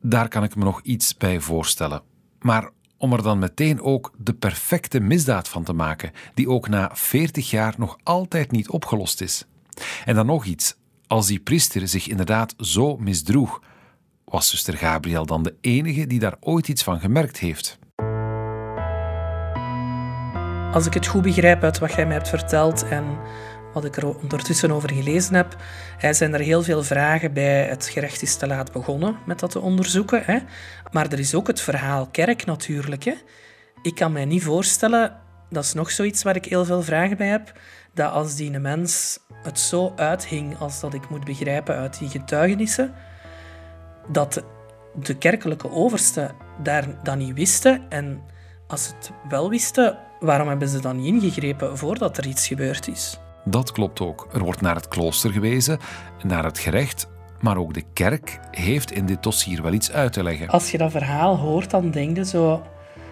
daar 0.00 0.28
kan 0.28 0.44
ik 0.44 0.56
me 0.56 0.64
nog 0.64 0.80
iets 0.82 1.16
bij 1.16 1.40
voorstellen. 1.40 2.02
Maar 2.40 2.70
om 2.98 3.12
er 3.12 3.22
dan 3.22 3.38
meteen 3.38 3.80
ook 3.80 4.12
de 4.18 4.34
perfecte 4.34 5.00
misdaad 5.00 5.48
van 5.48 5.64
te 5.64 5.72
maken, 5.72 6.12
die 6.34 6.48
ook 6.48 6.68
na 6.68 6.90
40 6.92 7.50
jaar 7.50 7.74
nog 7.78 7.98
altijd 8.02 8.50
niet 8.50 8.68
opgelost 8.68 9.20
is. 9.20 9.46
En 10.04 10.14
dan 10.14 10.26
nog 10.26 10.44
iets. 10.44 10.76
Als 11.06 11.26
die 11.26 11.40
priester 11.40 11.88
zich 11.88 12.08
inderdaad 12.08 12.54
zo 12.58 12.96
misdroeg, 12.96 13.62
was 14.24 14.48
zuster 14.48 14.76
Gabriel 14.76 15.26
dan 15.26 15.42
de 15.42 15.54
enige 15.60 16.06
die 16.06 16.18
daar 16.18 16.36
ooit 16.40 16.68
iets 16.68 16.82
van 16.82 17.00
gemerkt 17.00 17.38
heeft? 17.38 17.78
Als 20.72 20.86
ik 20.86 20.94
het 20.94 21.06
goed 21.06 21.22
begrijp 21.22 21.62
uit 21.62 21.78
wat 21.78 21.92
jij 21.92 22.06
mij 22.06 22.14
hebt 22.14 22.28
verteld 22.28 22.88
en 22.88 23.04
wat 23.72 23.84
ik 23.84 23.96
er 23.96 24.16
ondertussen 24.16 24.70
over 24.70 24.92
gelezen 24.92 25.34
heb, 25.34 25.56
zijn 26.10 26.34
er 26.34 26.40
heel 26.40 26.62
veel 26.62 26.82
vragen 26.82 27.32
bij 27.32 27.64
het 27.64 27.86
gerecht 27.86 28.22
is 28.22 28.36
te 28.36 28.46
laat 28.46 28.72
begonnen 28.72 29.16
met 29.26 29.38
dat 29.40 29.50
te 29.50 29.60
onderzoeken. 29.60 30.22
Hè. 30.24 30.38
Maar 30.92 31.12
er 31.12 31.18
is 31.18 31.34
ook 31.34 31.46
het 31.46 31.60
verhaal 31.60 32.06
kerk 32.06 32.44
natuurlijk. 32.44 33.04
Hè. 33.04 33.14
Ik 33.82 33.94
kan 33.94 34.12
mij 34.12 34.24
niet 34.24 34.42
voorstellen, 34.42 35.16
dat 35.50 35.64
is 35.64 35.72
nog 35.72 35.90
zoiets 35.90 36.22
waar 36.22 36.36
ik 36.36 36.44
heel 36.44 36.64
veel 36.64 36.82
vragen 36.82 37.16
bij 37.16 37.28
heb, 37.28 37.52
dat 37.94 38.12
als 38.12 38.36
die 38.36 38.58
mens 38.58 39.18
het 39.42 39.58
zo 39.58 39.92
uithing 39.96 40.58
als 40.58 40.80
dat 40.80 40.94
ik 40.94 41.08
moet 41.08 41.24
begrijpen 41.24 41.76
uit 41.76 41.98
die 41.98 42.08
getuigenissen, 42.08 42.94
dat 44.08 44.44
de 44.94 45.18
kerkelijke 45.18 45.70
oversten 45.70 46.34
daar 46.62 47.02
dat 47.02 47.16
niet 47.16 47.34
wisten. 47.34 47.82
En 47.88 48.20
als 48.66 48.84
ze 48.84 48.92
het 48.94 49.10
wel 49.28 49.50
wisten, 49.50 49.98
waarom 50.20 50.48
hebben 50.48 50.68
ze 50.68 50.80
dan 50.80 50.96
niet 50.96 51.22
ingegrepen 51.22 51.78
voordat 51.78 52.16
er 52.18 52.26
iets 52.26 52.46
gebeurd 52.46 52.88
is? 52.88 53.18
Dat 53.44 53.72
klopt 53.72 54.00
ook. 54.00 54.28
Er 54.32 54.44
wordt 54.44 54.60
naar 54.60 54.74
het 54.74 54.88
klooster 54.88 55.32
gewezen, 55.32 55.78
naar 56.22 56.44
het 56.44 56.58
gerecht, 56.58 57.08
maar 57.40 57.56
ook 57.56 57.74
de 57.74 57.84
kerk 57.92 58.38
heeft 58.50 58.90
in 58.90 59.06
dit 59.06 59.22
dossier 59.22 59.62
wel 59.62 59.72
iets 59.72 59.92
uit 59.92 60.12
te 60.12 60.22
leggen. 60.22 60.48
Als 60.48 60.70
je 60.70 60.78
dat 60.78 60.90
verhaal 60.90 61.36
hoort, 61.36 61.70
dan 61.70 61.90
denk 61.90 62.16
je 62.16 62.24
zo 62.24 62.62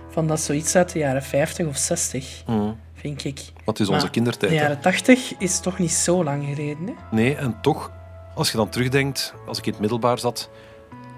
van 0.08 0.26
dat 0.26 0.38
is 0.38 0.44
zoiets 0.44 0.76
uit 0.76 0.92
de 0.92 0.98
jaren 0.98 1.22
50 1.22 1.66
of 1.66 1.76
60, 1.76 2.42
mm. 2.46 2.76
vind 2.94 3.24
ik. 3.24 3.40
Wat 3.64 3.80
is 3.80 3.88
onze 3.88 4.10
kindertijd? 4.10 4.52
De 4.52 4.58
jaren 4.58 4.80
80 4.80 5.38
is 5.38 5.60
toch 5.60 5.78
niet 5.78 5.92
zo 5.92 6.24
lang 6.24 6.44
geleden. 6.44 6.86
Hè? 6.86 6.92
Nee, 7.10 7.36
en 7.36 7.60
toch, 7.60 7.90
als 8.34 8.50
je 8.50 8.56
dan 8.56 8.68
terugdenkt, 8.68 9.34
als 9.46 9.58
ik 9.58 9.66
in 9.66 9.72
het 9.72 9.80
middelbaar 9.80 10.18
zat, 10.18 10.50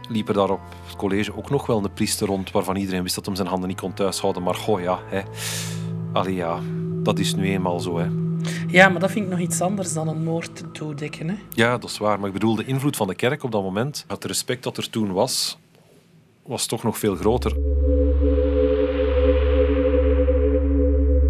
liep 0.08 0.28
er 0.28 0.34
daar 0.34 0.50
op 0.50 0.60
het 0.86 0.96
college 0.96 1.36
ook 1.36 1.50
nog 1.50 1.66
wel 1.66 1.84
een 1.84 1.92
priester 1.92 2.26
rond 2.26 2.50
waarvan 2.50 2.76
iedereen 2.76 3.02
wist 3.02 3.14
dat 3.14 3.26
hem 3.26 3.34
zijn 3.34 3.48
handen 3.48 3.68
niet 3.68 3.80
kon 3.80 3.94
thuishouden. 3.94 4.42
Maar 4.42 4.54
goh, 4.54 4.80
ja, 4.80 4.98
hè. 5.06 5.20
Allee, 6.12 6.34
ja, 6.34 6.58
dat 7.02 7.18
is 7.18 7.34
nu 7.34 7.50
eenmaal 7.50 7.80
zo. 7.80 7.98
Hè. 7.98 8.06
Ja, 8.68 8.88
maar 8.88 9.00
dat 9.00 9.10
vind 9.10 9.24
ik 9.24 9.30
nog 9.30 9.40
iets 9.40 9.60
anders 9.60 9.92
dan 9.92 10.08
een 10.08 10.24
moord 10.24 10.56
te 10.56 10.70
toedekken. 10.70 11.28
Hè? 11.28 11.34
Ja, 11.50 11.78
dat 11.78 11.90
is 11.90 11.98
waar. 11.98 12.18
Maar 12.18 12.26
ik 12.26 12.32
bedoel, 12.32 12.54
de 12.54 12.64
invloed 12.64 12.96
van 12.96 13.06
de 13.06 13.14
kerk 13.14 13.42
op 13.42 13.52
dat 13.52 13.62
moment, 13.62 14.04
het 14.08 14.24
respect 14.24 14.62
dat 14.62 14.76
er 14.76 14.90
toen 14.90 15.12
was, 15.12 15.58
was 16.42 16.66
toch 16.66 16.82
nog 16.82 16.98
veel 16.98 17.14
groter. 17.14 17.52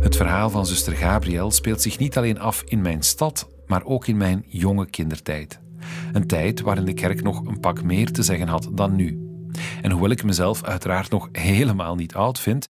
Het 0.01 0.17
verhaal 0.17 0.51
van 0.51 0.67
zuster 0.67 0.93
Gabriel 0.93 1.51
speelt 1.51 1.83
zich 1.83 1.99
niet 1.99 2.17
alleen 2.17 2.41
af 2.41 2.62
in 2.67 2.83
mijn 2.83 3.03
stad, 3.03 3.49
maar 3.67 3.85
ook 3.85 4.07
in 4.07 4.17
mijn 4.17 4.45
jonge 4.49 4.87
kindertijd. 4.87 5.61
Een 6.12 6.27
tijd 6.27 6.61
waarin 6.61 6.85
de 6.85 6.94
kerk 6.94 7.22
nog 7.22 7.46
een 7.46 7.61
pak 7.61 7.83
meer 7.83 8.12
te 8.12 8.22
zeggen 8.22 8.49
had 8.49 8.68
dan 8.72 8.96
nu. 8.96 9.20
En 9.83 9.90
hoewel 9.90 10.11
ik 10.11 10.25
mezelf 10.25 10.62
uiteraard 10.62 11.11
nog 11.11 11.29
helemaal 11.33 11.94
niet 11.94 12.14
oud 12.14 12.40
vind, 12.40 12.68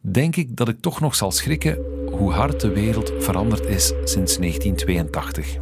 denk 0.00 0.36
ik 0.36 0.56
dat 0.56 0.68
ik 0.68 0.80
toch 0.80 1.00
nog 1.00 1.14
zal 1.14 1.30
schrikken 1.30 1.78
hoe 2.10 2.32
hard 2.32 2.60
de 2.60 2.68
wereld 2.68 3.12
veranderd 3.18 3.66
is 3.66 3.86
sinds 3.86 4.36
1982. 4.36 5.56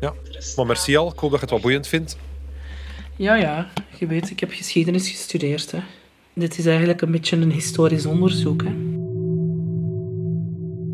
Ja, 0.00 0.14
maar 0.56 0.66
merci 0.66 0.96
al. 0.96 1.12
Ik 1.12 1.18
hoop 1.18 1.30
dat 1.30 1.40
je 1.40 1.44
het 1.44 1.54
wat 1.54 1.60
boeiend 1.60 1.86
vindt. 1.86 2.16
Ja, 3.16 3.34
ja. 3.34 3.70
Je 3.98 4.06
weet, 4.06 4.30
ik 4.30 4.40
heb 4.40 4.52
geschiedenis 4.52 5.10
gestudeerd. 5.10 5.70
Hè. 5.70 5.78
Dit 6.34 6.58
is 6.58 6.66
eigenlijk 6.66 7.00
een 7.00 7.10
beetje 7.10 7.36
een 7.36 7.52
historisch 7.52 8.06
onderzoek. 8.06 8.62
Hè. 8.62 8.74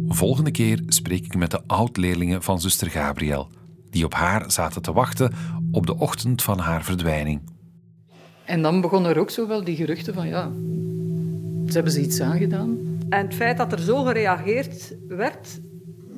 Volgende 0.09 0.51
keer 0.51 0.83
spreek 0.87 1.25
ik 1.25 1.37
met 1.37 1.51
de 1.51 1.61
oud-leerlingen 1.67 2.43
van 2.43 2.61
zuster 2.61 2.91
Gabriel 2.91 3.51
die 3.93 4.05
op 4.05 4.15
haar 4.15 4.51
zaten 4.51 4.83
te 4.83 4.93
wachten 4.93 5.33
op 5.71 5.87
de 5.87 5.99
ochtend 5.99 6.43
van 6.43 6.59
haar 6.59 6.85
verdwijning. 6.85 7.41
En 8.45 8.63
dan 8.63 8.81
begonnen 8.81 9.11
er 9.11 9.19
ook 9.19 9.31
zo 9.31 9.47
wel 9.47 9.65
die 9.65 9.77
geruchten 9.77 10.15
van 10.15 10.29
ja, 10.29 10.51
ze 11.67 11.73
hebben 11.73 11.93
ze 11.93 12.01
iets 12.01 12.21
aangedaan. 12.21 12.79
En 13.09 13.27
het 13.27 13.35
feit 13.35 13.57
dat 13.57 13.73
er 13.73 13.81
zo 13.81 14.03
gereageerd 14.05 14.95
werd, 15.09 15.61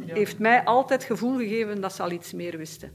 heeft 0.06 0.38
mij 0.38 0.64
altijd 0.64 1.02
het 1.02 1.10
gevoel 1.10 1.36
gegeven 1.36 1.80
dat 1.80 1.92
ze 1.92 2.02
al 2.02 2.10
iets 2.10 2.32
meer 2.32 2.56
wisten. 2.58 2.90